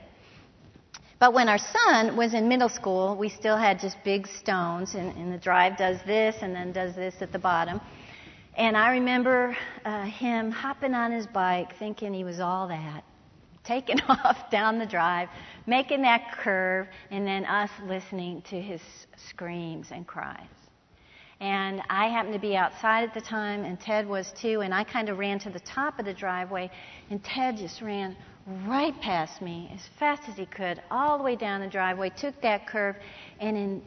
[1.21, 5.17] But when our son was in middle school, we still had just big stones, and,
[5.17, 7.81] and the drive does this and then does this at the bottom.
[8.57, 13.05] And I remember uh, him hopping on his bike thinking he was all that
[13.65, 15.29] taking off down the drive,
[15.67, 18.81] making that curve, and then us listening to his
[19.17, 20.47] screams and cries.
[21.41, 24.85] And I happened to be outside at the time, and Ted was too, and I
[24.85, 26.71] kind of ran to the top of the driveway,
[27.11, 28.17] and Ted just ran
[28.67, 32.41] right past me as fast as he could, all the way down the driveway, took
[32.43, 32.97] that curve,
[33.41, 33.83] and in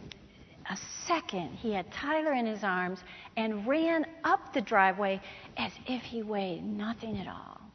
[0.69, 2.99] a second, he had Tyler in his arms
[3.37, 5.21] and ran up the driveway
[5.55, 7.66] as if he weighed nothing at all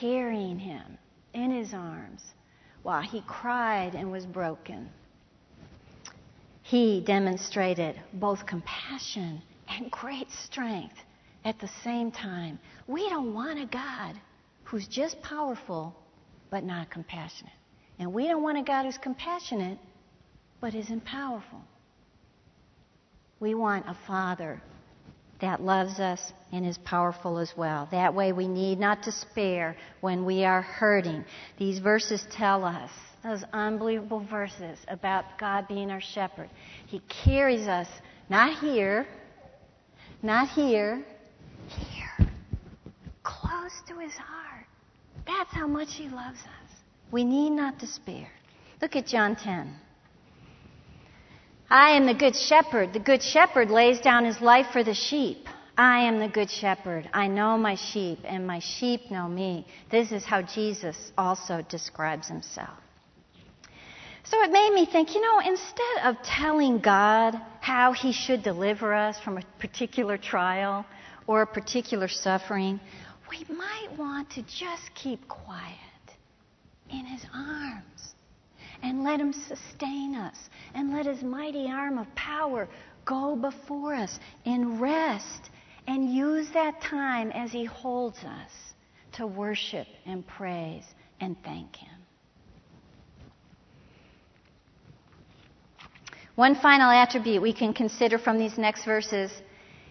[0.00, 0.98] carrying him
[1.34, 2.22] in his arms
[2.82, 4.88] while he cried and was broken.
[6.62, 10.96] He demonstrated both compassion and great strength
[11.44, 12.58] at the same time.
[12.86, 14.16] We don't want a God
[14.64, 15.94] who's just powerful
[16.50, 17.52] but not compassionate.
[17.98, 19.78] And we don't want a God who's compassionate
[20.60, 21.62] but isn't powerful.
[23.38, 24.60] We want a Father
[25.40, 27.88] that loves us and is powerful as well.
[27.90, 31.24] That way we need not despair when we are hurting.
[31.58, 32.90] These verses tell us,
[33.22, 36.48] those unbelievable verses about God being our shepherd.
[36.86, 37.88] He carries us
[38.28, 39.06] not here,
[40.22, 41.04] not here,
[41.68, 42.28] here,
[43.24, 44.66] close to his heart.
[45.26, 46.76] That's how much he loves us.
[47.10, 48.28] We need not despair.
[48.80, 49.74] Look at John 10.
[51.68, 52.92] I am the good shepherd.
[52.92, 55.48] The good shepherd lays down his life for the sheep.
[55.76, 57.10] I am the good shepherd.
[57.12, 59.66] I know my sheep, and my sheep know me.
[59.90, 62.78] This is how Jesus also describes himself.
[64.24, 68.94] So it made me think, you know, instead of telling God how he should deliver
[68.94, 70.86] us from a particular trial
[71.26, 72.80] or a particular suffering,
[73.28, 75.76] we might want to just keep quiet
[76.90, 78.15] in his arms
[78.82, 80.36] and let him sustain us
[80.74, 82.68] and let his mighty arm of power
[83.04, 85.50] go before us in rest
[85.86, 88.50] and use that time as He holds us
[89.12, 90.84] to worship and praise
[91.20, 91.88] and thank Him.
[96.34, 99.30] One final attribute we can consider from these next verses,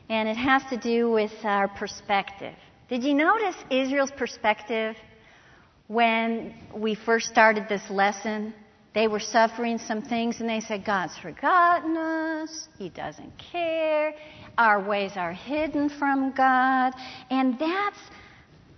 [0.09, 2.53] and it has to do with our perspective.
[2.87, 4.95] Did you notice Israel's perspective
[5.87, 8.53] when we first started this lesson?
[8.95, 12.69] They were suffering some things and they said, God's forgotten us.
[12.77, 14.15] He doesn't care.
[14.57, 16.93] Our ways are hidden from God.
[17.29, 17.99] And that's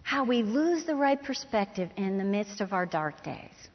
[0.02, 3.70] how we lose the right perspective in the midst of our dark days.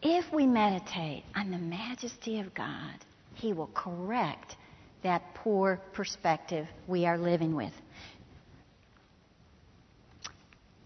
[0.00, 2.94] If we meditate on the majesty of God,
[3.34, 4.54] He will correct
[5.02, 7.72] that poor perspective we are living with.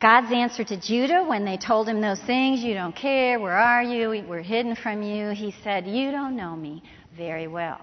[0.04, 3.82] God's answer to Judah when they told him those things, you don't care, where are
[3.82, 6.82] you, we're hidden from you, he said, You don't know me
[7.16, 7.80] very well.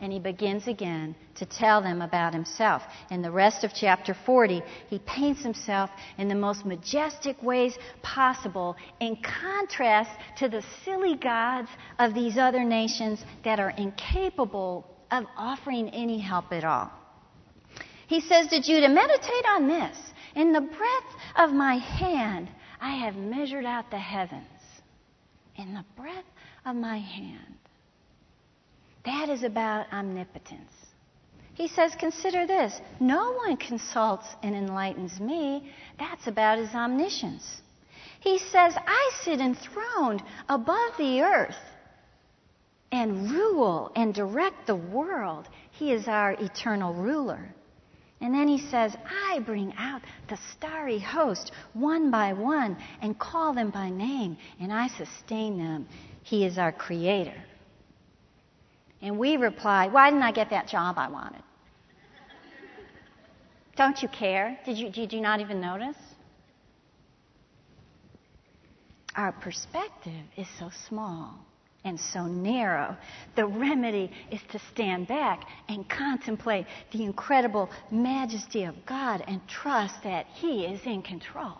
[0.00, 2.82] And he begins again to tell them about himself.
[3.12, 8.74] In the rest of chapter 40, he paints himself in the most majestic ways possible
[8.98, 11.68] in contrast to the silly gods
[12.00, 16.90] of these other nations that are incapable of offering any help at all.
[18.08, 19.96] He says to Judah, Meditate on this.
[20.38, 22.48] In the breadth of my hand,
[22.80, 24.46] I have measured out the heavens.
[25.56, 26.28] In the breadth
[26.64, 27.56] of my hand.
[29.04, 30.70] That is about omnipotence.
[31.54, 35.72] He says, Consider this no one consults and enlightens me.
[35.98, 37.62] That's about his omniscience.
[38.20, 41.64] He says, I sit enthroned above the earth
[42.92, 45.48] and rule and direct the world.
[45.72, 47.52] He is our eternal ruler.
[48.20, 48.96] And then he says,
[49.28, 54.72] I bring out the starry host one by one and call them by name, and
[54.72, 55.86] I sustain them.
[56.24, 57.40] He is our creator.
[59.00, 61.42] And we reply, Why didn't I get that job I wanted?
[63.76, 64.58] Don't you care?
[64.66, 65.96] Did you, did you not even notice?
[69.14, 71.38] Our perspective is so small
[71.84, 72.96] and so narrow.
[73.36, 80.02] The remedy is to stand back and contemplate the incredible majesty of God and trust
[80.04, 81.58] that He is in control.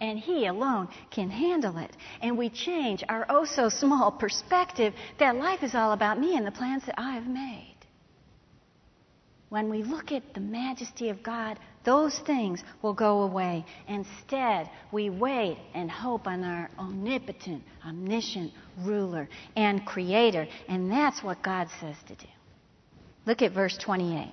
[0.00, 1.94] And He alone can handle it.
[2.22, 6.46] And we change our oh so small perspective that life is all about me and
[6.46, 7.76] the plans that I have made.
[9.50, 13.64] When we look at the majesty of God, those things will go away.
[13.88, 20.46] Instead, we wait and hope on our omnipotent, omniscient ruler and creator.
[20.68, 22.28] And that's what God says to do.
[23.26, 24.30] Look at verse 28.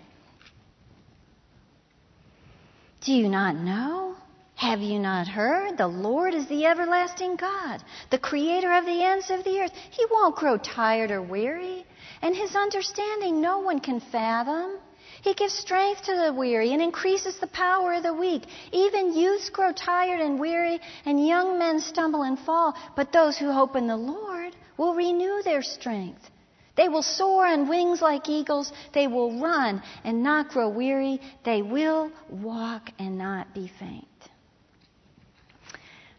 [3.01, 4.15] Do you not know?
[4.55, 5.77] Have you not heard?
[5.77, 9.71] The Lord is the everlasting God, the creator of the ends of the earth.
[9.91, 11.85] He won't grow tired or weary,
[12.23, 14.79] and his understanding no one can fathom.
[15.27, 18.43] He gives strength to the weary and increases the power of the weak.
[18.71, 22.73] Even youths grow tired and weary, and young men stumble and fall.
[22.95, 26.29] But those who hope in the Lord will renew their strength.
[26.77, 28.71] They will soar on wings like eagles.
[28.93, 31.19] They will run and not grow weary.
[31.43, 34.07] They will walk and not be faint.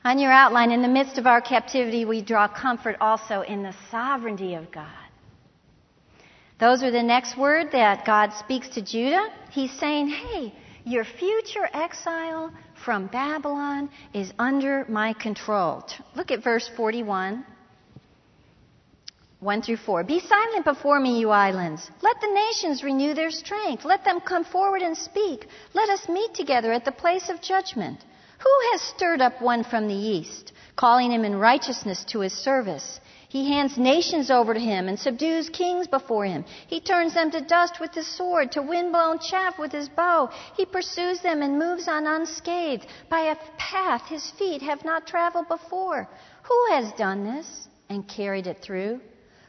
[0.05, 3.75] On your outline, in the midst of our captivity, we draw comfort also in the
[3.91, 5.09] sovereignty of God.
[6.59, 9.29] Those are the next word that God speaks to Judah.
[9.51, 10.53] He's saying, hey,
[10.85, 12.53] your future exile
[12.85, 15.85] from Babylon is under my control.
[16.17, 17.45] Look at verse 41.
[19.41, 20.03] 1 through 4.
[20.03, 21.89] Be silent before me, you islands.
[22.03, 23.85] Let the nations renew their strength.
[23.85, 25.47] Let them come forward and speak.
[25.75, 28.05] Let us meet together at the place of judgment.
[28.41, 32.99] Who has stirred up one from the east, calling him in righteousness to his service?
[33.29, 36.47] He hands nations over to him and subdues kings before him.
[36.67, 40.31] He turns them to dust with his sword, to windblown chaff with his bow.
[40.57, 45.47] He pursues them and moves on unscathed by a path his feet have not traveled
[45.49, 46.09] before.
[46.45, 49.01] Who has done this and carried it through?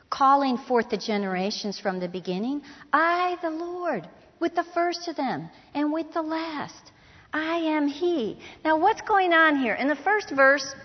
[0.10, 2.64] Calling forth the generations from the beginning.
[2.92, 4.10] I, the Lord,
[4.42, 6.92] with the first of them and with the last.
[7.32, 8.40] I am He.
[8.66, 9.76] Now, what's going on here?
[9.76, 10.76] In the first verse,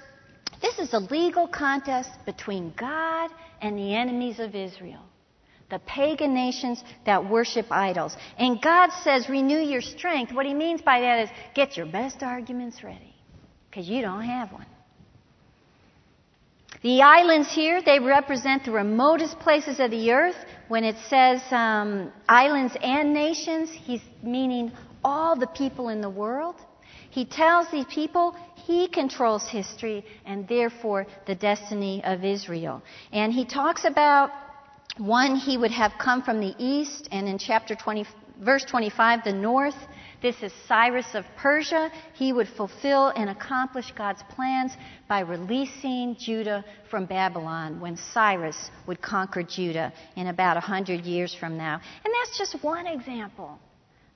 [0.64, 5.02] this is a legal contest between God and the enemies of Israel.
[5.70, 8.16] The pagan nations that worship idols.
[8.38, 10.32] And God says, renew your strength.
[10.32, 13.14] What he means by that is get your best arguments ready,
[13.68, 14.66] because you don't have one.
[16.82, 20.36] The islands here, they represent the remotest places of the earth.
[20.68, 26.56] When it says um, islands and nations, he's meaning all the people in the world.
[27.10, 28.36] He tells these people
[28.66, 32.82] he controls history and therefore the destiny of Israel.
[33.12, 34.30] And he talks about
[34.96, 38.06] one, he would have come from the east, and in chapter 20,
[38.40, 39.76] verse 25, the north.
[40.22, 41.90] This is Cyrus of Persia.
[42.14, 44.72] He would fulfill and accomplish God's plans
[45.08, 51.58] by releasing Judah from Babylon when Cyrus would conquer Judah in about 100 years from
[51.58, 51.80] now.
[52.04, 53.58] And that's just one example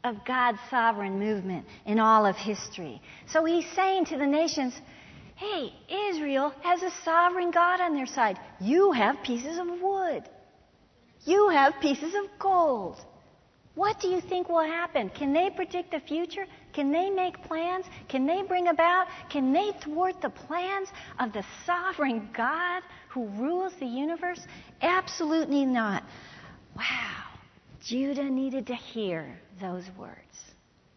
[0.04, 3.00] of God's sovereign movement in all of history.
[3.26, 4.74] So he's saying to the nations,
[5.36, 5.72] hey,
[6.10, 8.38] Israel has a sovereign God on their side.
[8.60, 10.22] You have pieces of wood.
[11.24, 12.98] You have pieces of gold.
[13.74, 15.08] What do you think will happen?
[15.10, 16.46] Can they predict the future?
[16.72, 17.86] Can they make plans?
[18.08, 19.06] Can they bring about?
[19.30, 20.88] Can they thwart the plans
[21.20, 24.44] of the sovereign God who rules the universe?
[24.82, 26.02] Absolutely not.
[26.76, 27.24] Wow.
[27.80, 30.18] Judah needed to hear those words.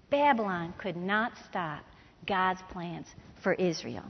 [0.09, 1.84] Babylon could not stop
[2.28, 3.07] God's plans
[3.41, 4.05] for Israel.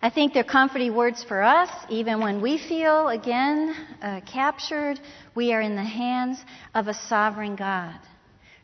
[0.00, 5.00] I think they're comforting words for us, even when we feel, again, uh, captured.
[5.34, 6.38] We are in the hands
[6.74, 7.98] of a sovereign God.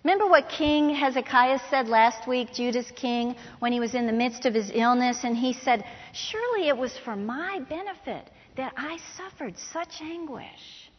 [0.04, 4.46] Remember what King Hezekiah said last week, Judah's king, when he was in the midst
[4.46, 9.54] of his illness, and he said, Surely it was for my benefit that I suffered
[9.72, 10.89] such anguish.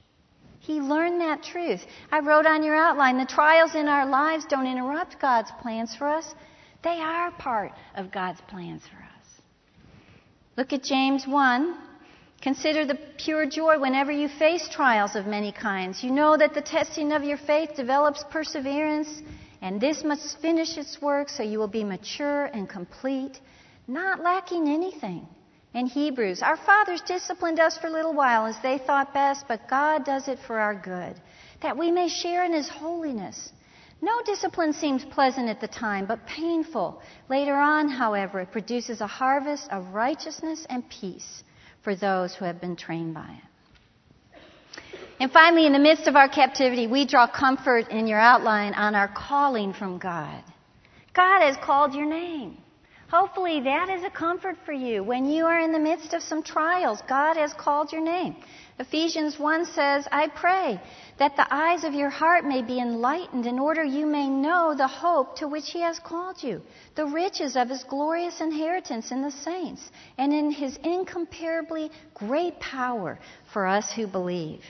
[0.62, 1.84] He learned that truth.
[2.12, 6.08] I wrote on your outline the trials in our lives don't interrupt God's plans for
[6.08, 6.36] us,
[6.84, 9.42] they are part of God's plans for us.
[10.58, 11.76] Look at James 1.
[12.42, 16.04] Consider the pure joy whenever you face trials of many kinds.
[16.04, 19.10] You know that the testing of your faith develops perseverance,
[19.64, 23.40] and this must finish its work so you will be mature and complete,
[23.88, 25.28] not lacking anything.
[25.74, 29.70] In Hebrews, our fathers disciplined us for a little while as they thought best, but
[29.70, 31.16] God does it for our good,
[31.62, 33.54] that we may share in His holiness.
[34.02, 37.02] No discipline seems pleasant at the time, but painful.
[37.30, 41.44] Later on, however, it produces a harvest of righteousness and peace
[41.84, 43.52] for those who have been trained by it.
[45.22, 48.96] And finally, in the midst of our captivity, we draw comfort in your outline on
[48.96, 50.44] our calling from God.
[51.14, 52.58] God has called your name.
[53.12, 55.04] Hopefully, that is a comfort for you.
[55.04, 58.38] When you are in the midst of some trials, God has called your name.
[58.80, 60.82] Ephesians 1 says, I pray
[61.20, 64.88] that the eyes of your heart may be enlightened in order you may know the
[64.88, 66.62] hope to which he has called you,
[66.96, 73.20] the riches of his glorious inheritance in the saints, and in his incomparably great power
[73.52, 74.64] for us who believe.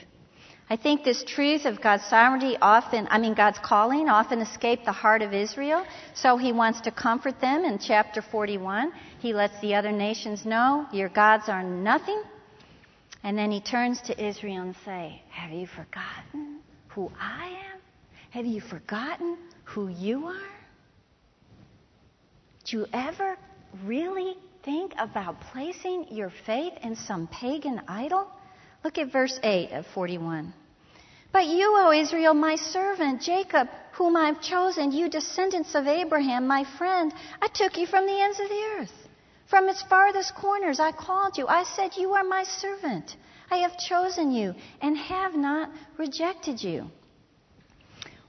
[0.70, 4.92] I think this truth of God's sovereignty often, I mean, God's calling often escaped the
[4.92, 5.84] heart of Israel.
[6.14, 8.92] So he wants to comfort them in chapter 41.
[9.18, 12.22] He lets the other nations know, your gods are nothing.
[13.22, 17.80] And then he turns to Israel and say, have you forgotten who I am?
[18.30, 20.50] Have you forgotten who you are?
[22.64, 23.36] Do you ever
[23.84, 28.28] really think about placing your faith in some pagan idol?
[28.84, 30.52] Look at verse 8 of 41.
[31.32, 36.64] But you, O Israel, my servant, Jacob, whom I've chosen, you descendants of Abraham, my
[36.76, 39.08] friend, I took you from the ends of the earth.
[39.46, 41.46] From its farthest corners I called you.
[41.46, 43.16] I said, You are my servant.
[43.50, 46.90] I have chosen you and have not rejected you.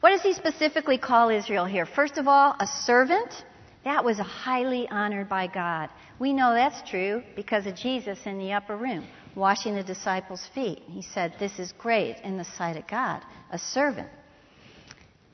[0.02, 1.86] What does he specifically call Israel here?
[1.86, 3.46] First of all, a servant.
[3.86, 5.90] That was highly honored by God.
[6.20, 10.82] We know that's true because of Jesus in the upper room washing the disciples' feet.
[10.88, 13.22] He said, This is great in the sight of God,
[13.52, 14.10] a servant.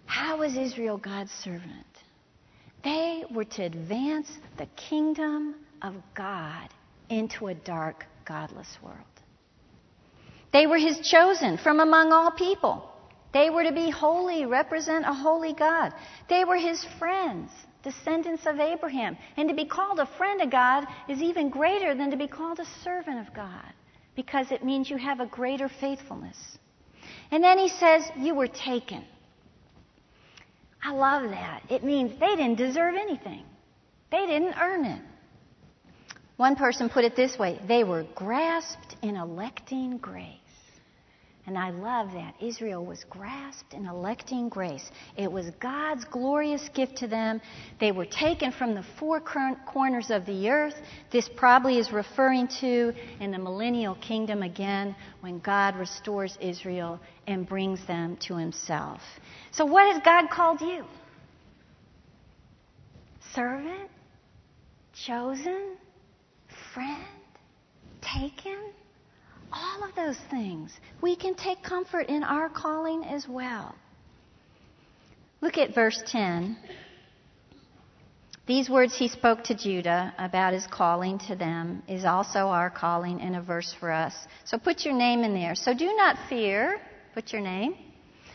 [0.05, 1.85] How was Israel God's servant?
[2.83, 6.69] They were to advance the kingdom of God
[7.09, 8.97] into a dark, godless world.
[10.51, 12.89] They were His chosen from among all people.
[13.33, 15.93] They were to be holy, represent a holy God.
[16.27, 17.51] They were His friends,
[17.83, 19.17] descendants of Abraham.
[19.37, 22.59] And to be called a friend of God is even greater than to be called
[22.59, 23.73] a servant of God
[24.15, 26.37] because it means you have a greater faithfulness.
[27.31, 29.03] And then he says, You were taken.
[30.83, 31.63] I love that.
[31.69, 33.43] It means they didn't deserve anything,
[34.11, 35.01] they didn't earn it.
[36.37, 40.37] One person put it this way they were grasped in electing grace.
[41.49, 42.35] And I love that.
[42.39, 44.91] Israel was grasped in electing grace.
[45.17, 47.41] It was God's glorious gift to them.
[47.79, 50.75] They were taken from the four corners of the earth.
[51.11, 57.49] This probably is referring to in the millennial kingdom again when God restores Israel and
[57.49, 59.01] brings them to himself.
[59.49, 60.85] So, what has God called you?
[63.33, 63.89] Servant?
[64.93, 65.77] Chosen?
[66.75, 67.07] Friend?
[68.03, 68.71] Taken?
[69.51, 70.71] All of those things.
[71.01, 73.75] We can take comfort in our calling as well.
[75.41, 76.57] Look at verse 10.
[78.45, 83.21] These words he spoke to Judah about his calling to them is also our calling
[83.21, 84.15] and a verse for us.
[84.43, 85.53] So put your name in there.
[85.53, 86.81] So do not fear.
[87.13, 87.75] Put your name.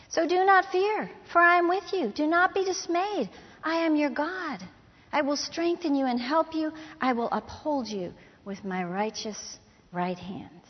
[0.07, 2.13] So do not fear, for I am with you.
[2.15, 3.29] Do not be dismayed.
[3.61, 4.63] I am your God.
[5.11, 6.71] I will strengthen you and help you.
[7.01, 8.13] I will uphold you
[8.45, 9.59] with my righteous
[9.91, 10.61] right hand.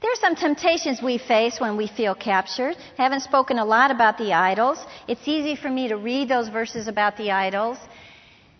[0.00, 2.74] There are some temptations we face when we feel captured.
[2.98, 4.78] I haven't spoken a lot about the idols.
[5.06, 7.76] It's easy for me to read those verses about the idols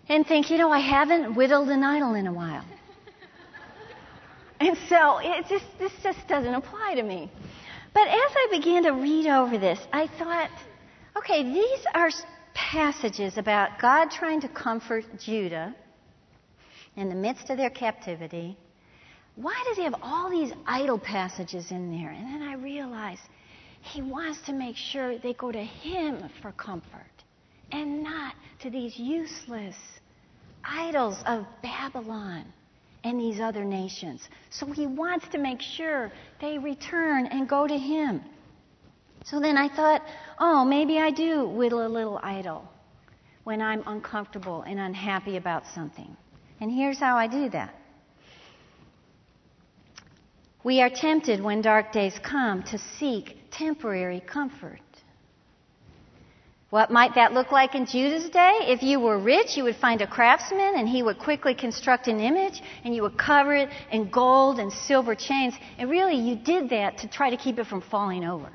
[0.07, 2.63] and think, you know, I haven't whittled an idol in a while.
[4.59, 7.31] and so it just, this just doesn't apply to me.
[7.93, 10.51] But as I began to read over this, I thought,
[11.17, 12.11] okay, these are
[12.53, 15.75] passages about God trying to comfort Judah
[16.95, 18.57] in the midst of their captivity
[19.35, 22.11] why does he have all these idol passages in there?
[22.11, 23.21] And then I realized
[23.81, 27.05] he wants to make sure they go to him for comfort
[27.71, 29.75] and not to these useless
[30.63, 32.45] idols of Babylon
[33.03, 34.27] and these other nations.
[34.49, 38.21] So he wants to make sure they return and go to him.
[39.23, 40.03] So then I thought,
[40.39, 42.67] oh, maybe I do whittle a little idol
[43.43, 46.15] when I'm uncomfortable and unhappy about something.
[46.59, 47.73] And here's how I do that.
[50.63, 54.79] We are tempted when dark days come to seek temporary comfort.
[56.69, 58.59] What might that look like in Judah's day?
[58.61, 62.19] If you were rich, you would find a craftsman and he would quickly construct an
[62.19, 65.53] image and you would cover it in gold and silver chains.
[65.77, 68.49] And really, you did that to try to keep it from falling over.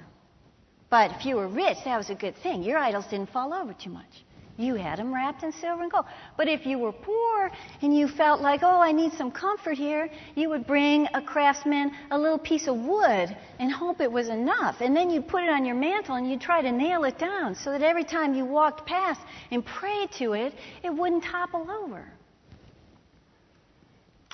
[0.89, 2.63] But if you were rich, that was a good thing.
[2.63, 4.25] Your idols didn't fall over too much.
[4.59, 6.07] You had them wrapped in silver and gold.
[6.37, 7.51] But if you were poor
[7.83, 11.93] and you felt like, oh, I need some comfort here, you would bring a craftsman
[12.11, 14.81] a little piece of wood and hope it was enough.
[14.81, 17.55] And then you'd put it on your mantel and you'd try to nail it down
[17.55, 22.07] so that every time you walked past and prayed to it, it wouldn't topple over.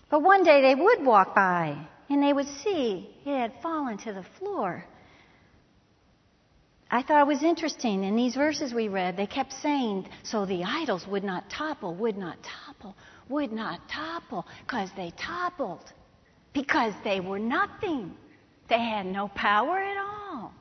[0.09, 1.77] But one day they would walk by
[2.09, 4.85] and they would see it had fallen to the floor.
[6.95, 8.05] I thought it was interesting.
[8.05, 12.19] In these verses we read, they kept saying, so the idols would not topple, would
[12.19, 12.95] not topple,
[13.31, 15.91] would not topple, because they toppled.
[16.53, 18.13] Because they were nothing.
[18.69, 20.53] They had no power at all.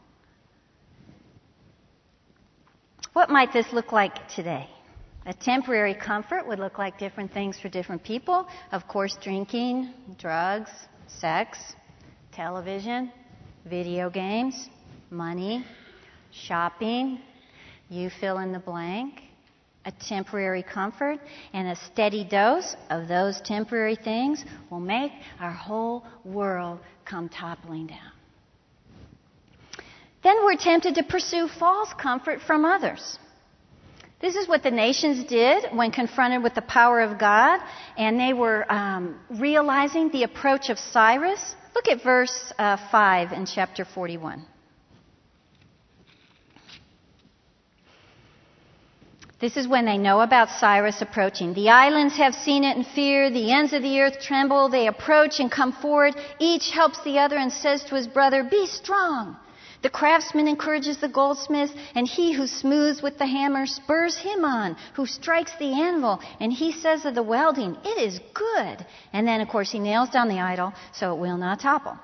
[3.11, 4.69] What might this look like today?
[5.25, 8.47] A temporary comfort would look like different things for different people.
[8.71, 10.71] Of course, drinking, drugs,
[11.07, 11.57] sex,
[12.32, 13.11] television,
[13.65, 14.69] video games,
[15.09, 15.65] money,
[16.32, 17.19] shopping,
[17.89, 19.21] you fill in the blank,
[19.86, 21.19] a temporary comfort,
[21.53, 27.88] and a steady dose of those temporary things will make our whole world come toppling
[27.88, 28.11] down.
[30.23, 33.17] Then we're tempted to pursue false comfort from others.
[34.21, 37.59] This is what the nations did when confronted with the power of God,
[37.97, 41.55] and they were um, realizing the approach of Cyrus.
[41.73, 44.45] Look at verse uh, 5 in chapter 41.
[49.41, 51.55] This is when they know about Cyrus approaching.
[51.55, 53.31] The islands have seen it and fear.
[53.31, 54.69] The ends of the earth tremble.
[54.69, 56.13] They approach and come forward.
[56.37, 59.37] Each helps the other and says to his brother, Be strong.
[59.81, 64.77] The craftsman encourages the goldsmith, and he who smooths with the hammer spurs him on,
[64.93, 68.85] who strikes the anvil, and he says of the welding, It is good.
[69.11, 71.97] And then, of course, he nails down the idol so it will not topple.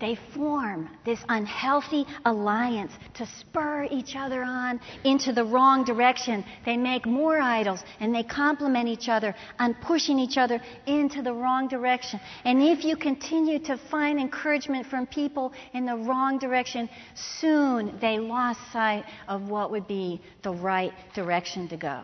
[0.00, 6.44] They form this unhealthy alliance to spur each other on into the wrong direction.
[6.64, 11.32] They make more idols and they compliment each other on pushing each other into the
[11.32, 12.20] wrong direction.
[12.44, 18.18] And if you continue to find encouragement from people in the wrong direction, soon they
[18.18, 22.02] lost sight of what would be the right direction to go.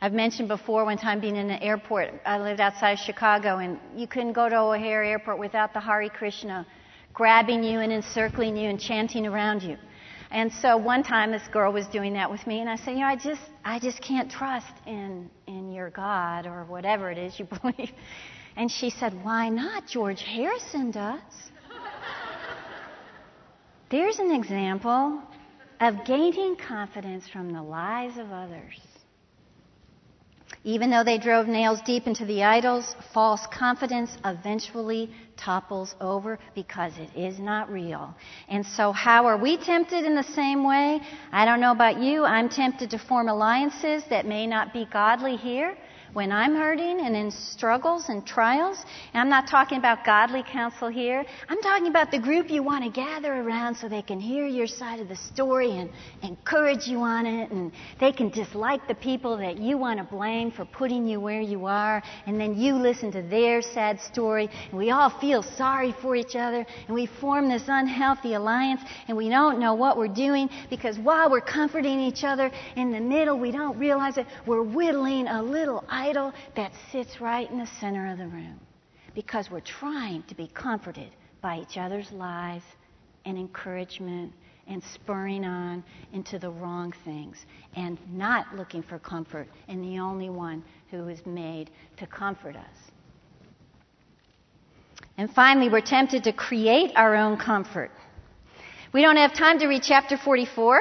[0.00, 2.12] I've mentioned before one time being in an airport.
[2.24, 6.08] I lived outside of Chicago, and you couldn't go to O'Hare Airport without the Hare
[6.10, 6.66] Krishna
[7.16, 9.76] grabbing you and encircling you and chanting around you.
[10.30, 13.00] And so one time this girl was doing that with me, and I said, you
[13.00, 17.38] know, I just, I just can't trust in, in your God or whatever it is
[17.40, 17.90] you believe.
[18.54, 19.86] And she said, Why not?
[19.86, 21.20] George Harrison does.
[23.90, 25.22] There's an example
[25.80, 28.74] of gaining confidence from the lies of others.
[30.66, 36.92] Even though they drove nails deep into the idols, false confidence eventually topples over because
[36.98, 38.12] it is not real.
[38.48, 41.00] And so, how are we tempted in the same way?
[41.30, 42.24] I don't know about you.
[42.24, 45.76] I'm tempted to form alliances that may not be godly here
[46.16, 48.82] when I'm hurting and in struggles and trials.
[49.12, 51.22] And I'm not talking about godly counsel here.
[51.46, 54.66] I'm talking about the group you want to gather around so they can hear your
[54.66, 55.90] side of the story and
[56.22, 57.50] encourage you on it.
[57.50, 61.42] And they can dislike the people that you want to blame for putting you where
[61.42, 62.02] you are.
[62.24, 64.48] And then you listen to their sad story.
[64.70, 66.64] And we all feel sorry for each other.
[66.86, 68.80] And we form this unhealthy alliance.
[69.06, 73.00] And we don't know what we're doing because while we're comforting each other in the
[73.00, 74.26] middle, we don't realize it.
[74.46, 78.60] We're whittling a little idol that sits right in the center of the room
[79.14, 82.62] because we're trying to be comforted by each other's lies
[83.24, 84.32] and encouragement
[84.68, 85.82] and spurring on
[86.12, 87.36] into the wrong things
[87.76, 92.76] and not looking for comfort in the only one who is made to comfort us.
[95.18, 97.90] And finally, we're tempted to create our own comfort.
[98.92, 100.80] We don't have time to read chapter 44,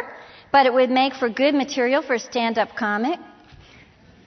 [0.51, 3.19] but it would make for good material for a stand up comic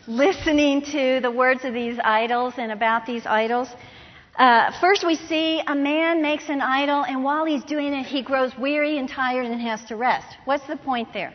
[0.08, 3.68] listening to the words of these idols and about these idols.
[4.36, 8.22] Uh, first, we see a man makes an idol, and while he's doing it, he
[8.22, 10.38] grows weary and tired and has to rest.
[10.46, 11.34] What's the point there?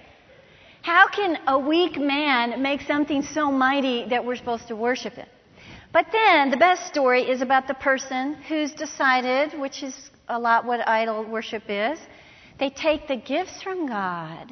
[0.81, 5.29] How can a weak man make something so mighty that we're supposed to worship it?
[5.91, 10.65] But then, the best story is about the person who's decided, which is a lot
[10.65, 11.99] what idol worship is.
[12.59, 14.49] They take the gifts from God,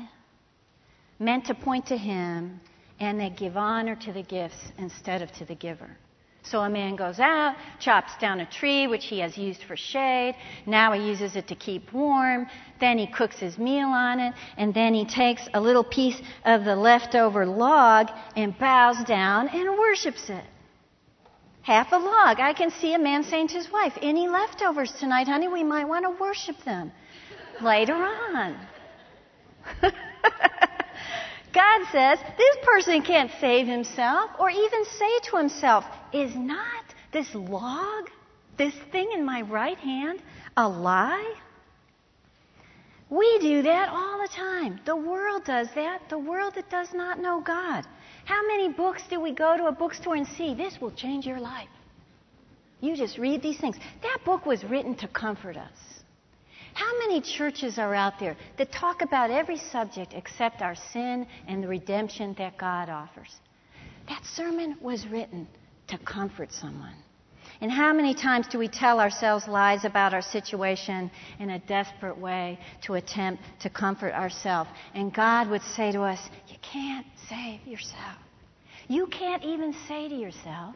[1.18, 2.62] meant to point to Him,
[3.02, 5.98] and they give honor to the gifts instead of to the giver.
[6.44, 10.36] So a man goes out, chops down a tree which he has used for shade.
[10.66, 12.48] Now he uses it to keep warm.
[12.80, 14.34] Then he cooks his meal on it.
[14.58, 19.78] And then he takes a little piece of the leftover log and bows down and
[19.78, 20.44] worships it.
[21.62, 22.40] Half a log.
[22.40, 25.48] I can see a man saying to his wife, Any leftovers tonight, honey?
[25.48, 26.92] We might want to worship them
[27.62, 28.58] later on.
[31.54, 37.34] God says this person can't save himself or even say to himself, Is not this
[37.36, 38.10] log,
[38.58, 40.22] this thing in my right hand,
[40.56, 41.36] a lie?
[43.10, 44.80] We do that all the time.
[44.86, 46.08] The world does that.
[46.10, 47.86] The world that does not know God.
[48.24, 50.54] How many books do we go to a bookstore and see?
[50.54, 51.68] This will change your life.
[52.80, 53.78] You just read these things.
[54.02, 56.01] That book was written to comfort us.
[56.74, 61.64] How many churches are out there that talk about every subject except our sin and
[61.64, 63.36] the redemption that God offers?
[64.08, 65.48] That sermon was written
[65.88, 66.96] to comfort someone.
[67.60, 72.18] And how many times do we tell ourselves lies about our situation in a desperate
[72.18, 74.70] way to attempt to comfort ourselves?
[74.96, 78.18] And God would say to us, You can't save yourself.
[78.88, 80.76] You can't even say to yourself,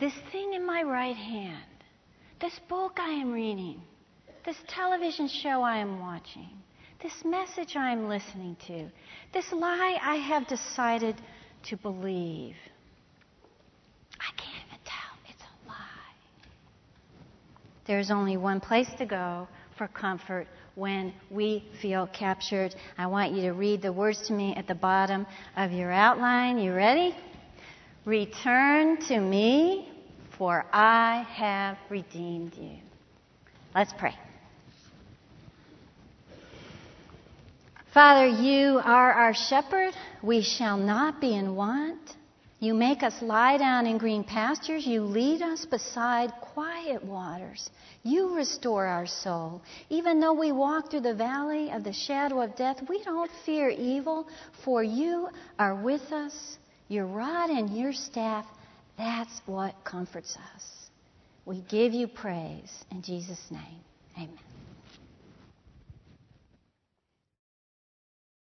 [0.00, 1.62] This thing in my right hand,
[2.40, 3.80] this book I am reading,
[4.44, 6.50] this television show I am watching,
[7.02, 8.88] this message I am listening to,
[9.32, 11.16] this lie I have decided
[11.64, 12.54] to believe.
[14.20, 15.18] I can't even tell.
[15.28, 15.74] It's a lie.
[17.86, 22.74] There's only one place to go for comfort when we feel captured.
[22.98, 25.26] I want you to read the words to me at the bottom
[25.56, 26.58] of your outline.
[26.58, 27.16] You ready?
[28.04, 29.90] Return to me,
[30.36, 32.76] for I have redeemed you.
[33.74, 34.14] Let's pray.
[37.94, 39.94] Father, you are our shepherd.
[40.20, 42.00] We shall not be in want.
[42.58, 44.84] You make us lie down in green pastures.
[44.84, 47.70] You lead us beside quiet waters.
[48.02, 49.62] You restore our soul.
[49.90, 53.68] Even though we walk through the valley of the shadow of death, we don't fear
[53.68, 54.26] evil,
[54.64, 56.58] for you are with us.
[56.88, 58.44] Your rod and your staff,
[58.98, 60.64] that's what comforts us.
[61.46, 63.80] We give you praise in Jesus' name.
[64.16, 64.43] Amen.